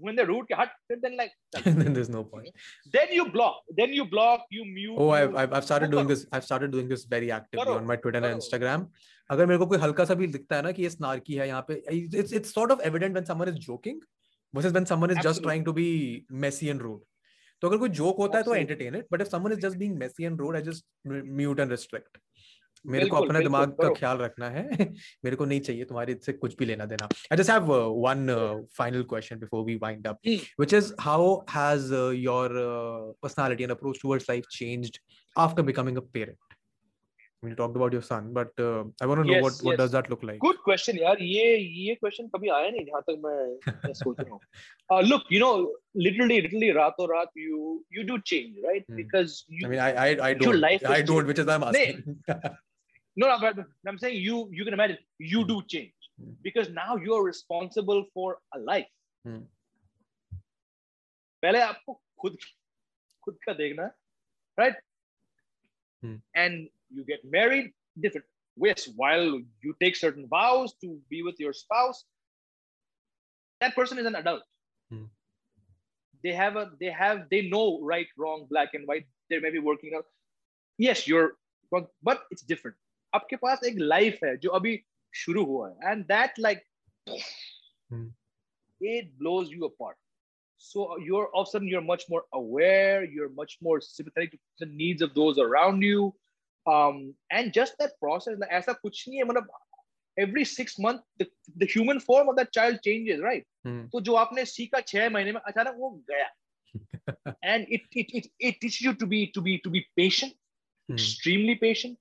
[0.07, 1.31] when they're rude hut then like
[1.67, 2.49] then there's no point
[2.97, 5.95] then you block then you block you mute oh you- I've, I've i've started वो
[5.95, 8.41] doing करो। this i've started doing this very actively करो, on my twitter and करो।
[8.41, 8.85] instagram
[9.37, 11.64] अगर मेरे को कोई हल्का सा भी दिखता है ना कि ये snarky है यहाँ
[11.71, 14.03] पे it's it's sort of evident when someone is joking
[14.59, 15.49] versus when someone is just Absolutely.
[15.49, 15.89] trying to be
[16.47, 17.03] messy and rude
[17.62, 18.67] तो अगर कोई जोक होता है तो Absolutely.
[18.69, 20.87] entertain it but if someone is just being messy and rude i just
[21.43, 22.19] mute and restrict
[22.86, 24.64] मेरे को अपने दिमाग का ख्याल रखना है।
[25.26, 27.72] मेरे को नहीं चाहिए तुम्हारे इससे कुछ भी लेना देना। I just have
[28.08, 28.28] one
[28.78, 32.58] final question before we wind up which is how has your
[33.24, 34.98] personality and approach towards life changed
[35.36, 36.38] after becoming a parent
[37.44, 40.24] we talk about your son but I want to know what what does that look
[40.26, 44.34] like good question यार। ये ये question कभी आया नहीं जहाँ तक मैं सोच रहा
[44.34, 45.54] हूँ। Look you know
[46.04, 47.62] literally literally रात और रात you
[47.96, 48.84] you do change right?
[48.90, 49.00] Hmm.
[49.00, 51.32] because you, I mean I I I don't I don't changed.
[51.32, 51.40] which
[53.17, 53.57] no no but
[53.87, 56.33] I'm saying you you can imagine you do change Hmm.
[56.43, 58.93] because now you're responsible for a life
[59.29, 59.43] Hmm.
[61.43, 62.37] पहले आपको खुद
[63.25, 63.93] खुद का देखना है
[64.61, 64.79] right
[66.05, 66.17] Hmm.
[66.45, 67.73] and you get married
[68.07, 68.27] different
[68.64, 69.27] yes while
[69.67, 72.05] you take certain vows to be with your spouse
[73.64, 74.45] that person is an adult
[74.95, 75.05] Hmm.
[76.25, 79.62] they have a they have they know right wrong black and white they may be
[79.71, 80.07] working out
[80.89, 81.29] yes you're
[81.71, 82.77] wrong, but it's different
[83.16, 84.80] आपके पास एक life है जो अभी
[85.24, 86.68] शुरू हुआ है that like
[87.91, 88.03] Hmm.
[88.89, 89.97] it blows you apart
[90.57, 94.66] so you're all of a sudden you're much more aware you're much more sympathetic to
[94.66, 96.05] the needs of those around you
[96.74, 97.01] um
[97.39, 99.49] and just that process like ऐसा कुछ नहीं है मतलब
[100.18, 101.28] every six months the,
[101.64, 103.82] the human form of that child changes right Hmm.
[103.93, 106.30] तो जो आपने सीखा छह महीने में अचानक वो गया
[107.43, 110.34] and it it it, it teaches you to be to be to be patient
[110.89, 110.95] hmm.
[110.95, 111.97] extremely patient.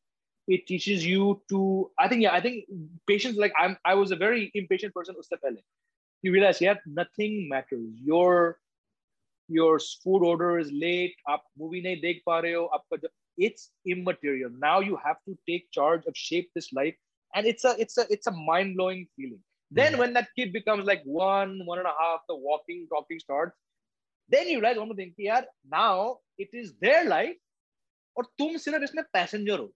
[0.49, 2.65] It teaches you to, I think, yeah, I think
[3.07, 5.15] patience, like I'm, I was a very impatient person.
[6.21, 7.89] You realize, yeah, nothing matters.
[8.03, 8.59] Your,
[9.47, 11.15] your food order is late.
[11.27, 12.69] Up movie nahi dekh pa rahe ho.
[13.37, 14.51] It's immaterial.
[14.59, 16.95] Now you have to take charge of shape this life.
[17.33, 19.39] And it's a, it's a, it's a mind blowing feeling.
[19.71, 19.99] Then hmm.
[19.99, 23.57] when that kid becomes like one, one and a half, the walking, talking starts,
[24.29, 27.35] then you realize one more thing, yaar, now it is their life
[28.17, 29.73] और तुम सिर्फ इसमें passenger हो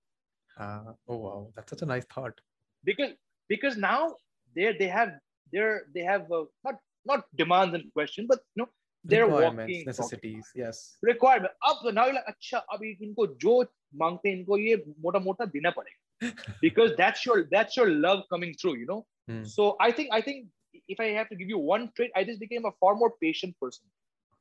[0.59, 2.39] uh, oh wow that's such a nice thought
[2.83, 3.13] because
[3.47, 4.15] because now
[4.55, 5.11] they they have
[5.53, 6.75] they're they have uh, not
[7.05, 8.69] not demands in question but you know
[9.03, 10.63] they're walking necessities walking.
[10.63, 13.63] yes requirement अब now like अच्छा अब इनको जो
[14.01, 14.75] मांगते हैं इनको ये
[15.05, 15.99] मोटा मोटा देना पड़ेगा
[16.61, 19.43] because that's your that's your love coming through you know hmm.
[19.43, 20.47] so I think I think
[20.87, 23.55] if I have to give you one trait I just became a far more patient
[23.61, 23.85] person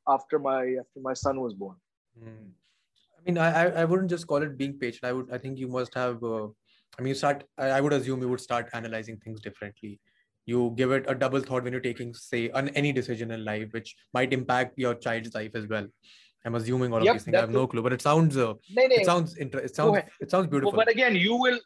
[0.08, 1.76] after my after my son was born
[2.18, 2.48] hmm.
[3.25, 5.05] I mean, I I wouldn't just call it being patient.
[5.05, 6.23] I would I think you must have.
[6.23, 6.47] Uh,
[6.97, 7.43] I mean, you start.
[7.57, 9.99] I would assume you would start analyzing things differently.
[10.45, 13.69] You give it a double thought when you're taking, say, on any decision in life,
[13.71, 15.87] which might impact your child's life as well.
[16.45, 17.35] I'm assuming all of these things.
[17.37, 18.35] I have no clue, but it sounds.
[18.35, 18.95] Uh, no, no.
[18.95, 19.37] It sounds.
[19.37, 19.99] Inter- it sounds.
[20.19, 20.73] It sounds beautiful.
[20.73, 21.59] But again, you will.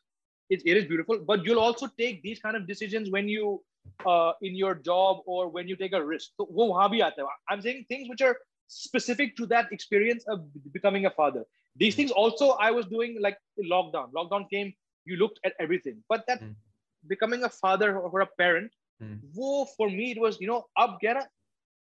[0.50, 3.62] It, it is beautiful, but you'll also take these kind of decisions when you,
[4.06, 6.30] uh, in your job or when you take a risk.
[6.38, 6.48] So,
[7.50, 8.38] I'm saying things which are
[8.68, 10.42] specific to that experience of
[10.72, 11.46] becoming a father.
[11.76, 11.98] These hmm.
[11.98, 14.12] things also I was doing like lockdown.
[14.12, 14.74] Lockdown came,
[15.06, 16.04] you looked at everything.
[16.10, 16.54] But that mm.
[17.08, 19.20] becoming a father or a parent, mm.
[19.34, 21.18] whoa, for me it was, you know, up get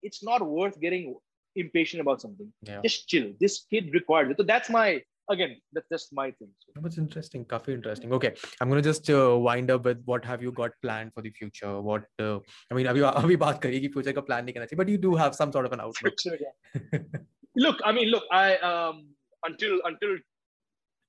[0.02, 1.14] it's not worth getting
[1.56, 2.52] impatient about something.
[2.62, 2.80] Yeah.
[2.82, 3.32] Just chill.
[3.40, 4.36] This kid requires it.
[4.36, 6.48] So that's my again that's just my thing.
[6.58, 6.80] So.
[6.82, 8.12] that's interesting coffee interesting.
[8.12, 11.30] Okay i'm gonna just uh, wind up with what have you got planned for the
[11.30, 11.80] future?
[11.80, 12.38] What uh,
[12.70, 15.34] i mean abhi abhi baat karegi future ka plan nahi karna but you do have
[15.34, 16.20] some sort of an outlook.
[16.20, 17.00] Future, yeah.
[17.64, 19.04] look i mean look i um
[19.48, 20.16] until until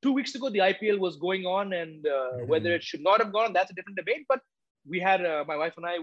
[0.03, 2.47] two weeks ago the ipl was going on and uh, mm-hmm.
[2.47, 4.26] whether it should not have gone on that's a different debate.
[4.28, 4.41] But
[4.88, 5.97] we had uh, my wife and i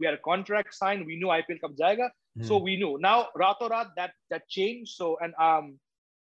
[0.00, 1.06] we had a contract signed.
[1.06, 2.08] We knew ipl kab jayega.
[2.08, 2.46] Mm-hmm.
[2.48, 2.98] so we knew.
[3.00, 4.92] Now rato rat that that changed.
[5.00, 5.78] So and um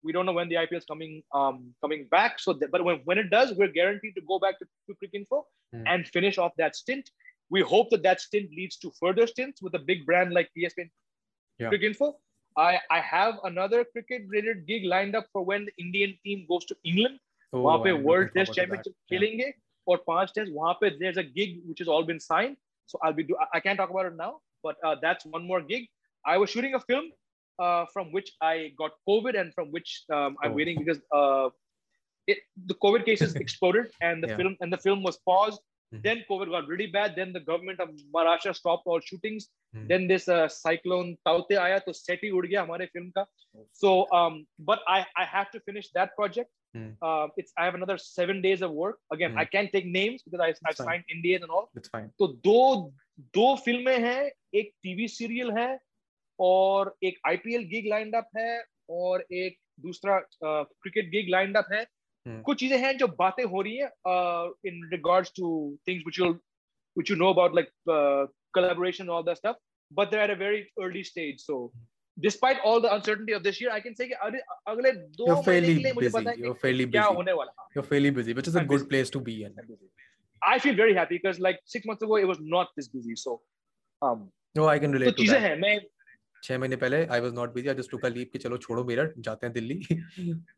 [0.03, 2.39] we don't know when the IPL is coming um, coming back.
[2.39, 5.43] So, th- but when, when it does, we're guaranteed to go back to, to Cricinfo
[5.74, 5.82] mm.
[5.87, 7.11] and finish off that stint.
[7.51, 10.91] We hope that that stint leads to further stints with a big brand like ESPN
[11.59, 11.70] yeah.
[11.70, 12.14] Cricinfo.
[12.57, 16.64] I, I have another cricket related gig lined up for when the Indian team goes
[16.66, 17.18] to England.
[17.53, 19.53] Oh, वहाँ पे World Test Championship खेलेंगे
[19.89, 22.57] और पांच test वहाँ पे there's a gig which has all been signed.
[22.87, 25.61] So I'll be do I can't talk about it now, but uh, that's one more
[25.61, 25.87] gig.
[26.24, 27.12] I was shooting a film
[27.61, 30.55] uh, from which I got COVID and from which um, I'm oh.
[30.55, 31.49] waiting because uh,
[32.26, 34.37] it, the COVID cases exploded and the yeah.
[34.37, 35.61] film and the film was paused.
[35.95, 36.03] Mm-hmm.
[36.03, 37.14] Then COVID got really bad.
[37.16, 39.49] Then the government of Maharashtra stopped all shootings.
[39.74, 39.87] Mm-hmm.
[39.87, 43.24] Then this uh, cyclone Taute aaya to seti ud gaya hamare film ka.
[43.72, 46.51] So, um, but I, I have to finish that project.
[46.76, 46.95] Mm.
[47.01, 48.99] Uh, it's I have another seven days of work.
[49.12, 49.39] Again, mm.
[49.39, 51.70] I can't take names because I, I signed NDAs and all.
[51.74, 52.11] It's fine.
[52.18, 52.93] So दो
[53.34, 54.30] दो फिल्में हैं
[54.61, 55.68] एक TV serial है
[56.50, 58.52] और एक IPL gig lined up है
[59.00, 62.42] और एक दूसरा क्रिकेट गिग लाइंड अप है hmm.
[62.44, 63.89] कुछ चीज़ें हैं जो बातें हो रही हैं
[64.72, 65.50] in regards to
[65.88, 69.56] things which you which you know about like collaboration all that stuff
[69.92, 71.58] but they're at a very early stage so
[72.18, 75.84] despite all the uncertainty of this year i can say कि अगले दो महीने के
[75.84, 76.92] लिए मुझे पता है you're fairly busy.
[76.92, 78.92] क्या होने वाला you're fairly busy which is a I'm good busy.
[78.94, 79.56] place to be in
[80.42, 83.39] I feel very happy because like six months ago it was not this busy so
[84.02, 84.30] um
[84.60, 85.76] no I can relate so to तो चीज़ें हैं मैं
[86.44, 88.84] छह महीने पहले I was not busy I just took a leave कि चलो छोड़ो
[88.84, 89.80] मेरठ जाते हैं दिल्ली।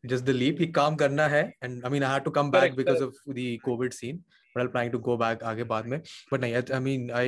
[0.06, 2.74] जस्ट द लीव ही काम करना है and I mean I had to come back
[2.76, 4.22] because of the COVID scene
[4.56, 6.00] but I'll planning to go back आगे बाद में।
[6.32, 7.22] But नहीं I mean I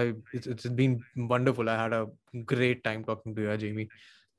[0.00, 0.96] I it's, it's been
[1.30, 1.70] wonderful.
[1.74, 2.06] I had a
[2.52, 3.86] great time talking to you Jamie.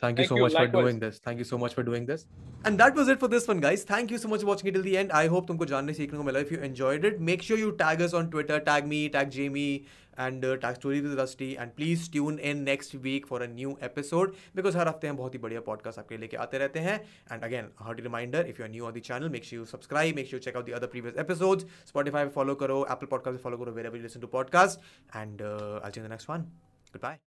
[0.01, 0.41] Thank you Thank so you.
[0.41, 0.71] much Likewise.
[0.71, 1.19] for doing this.
[1.25, 2.25] Thank you so much for doing this.
[2.65, 3.83] And that was it for this one, guys.
[3.83, 5.11] Thank you so much for watching it till the end.
[5.19, 6.41] I hope तुमको जानने सीखने को मिला.
[6.45, 8.59] If you enjoyed it, make sure you tag us on Twitter.
[8.69, 9.85] Tag me, tag Jamie,
[10.25, 11.51] and uh, tag Stories with Rusty.
[11.55, 15.35] And please tune in next week for a new episode because हर हफ़्ते हम बहुत
[15.35, 16.99] ही बढ़िया podcast आपके लेके आते रहते हैं.
[17.35, 19.71] And again, a hearty reminder: if you are new on the channel, make sure you
[19.73, 20.21] subscribe.
[20.21, 21.71] Make sure you check out the other previous episodes.
[21.93, 24.93] Spotify follow करो, Apple Podcast follow करो wherever you listen to podcasts.
[25.23, 26.49] And uh, I'll see you in the next one.
[26.97, 27.21] Goodbye.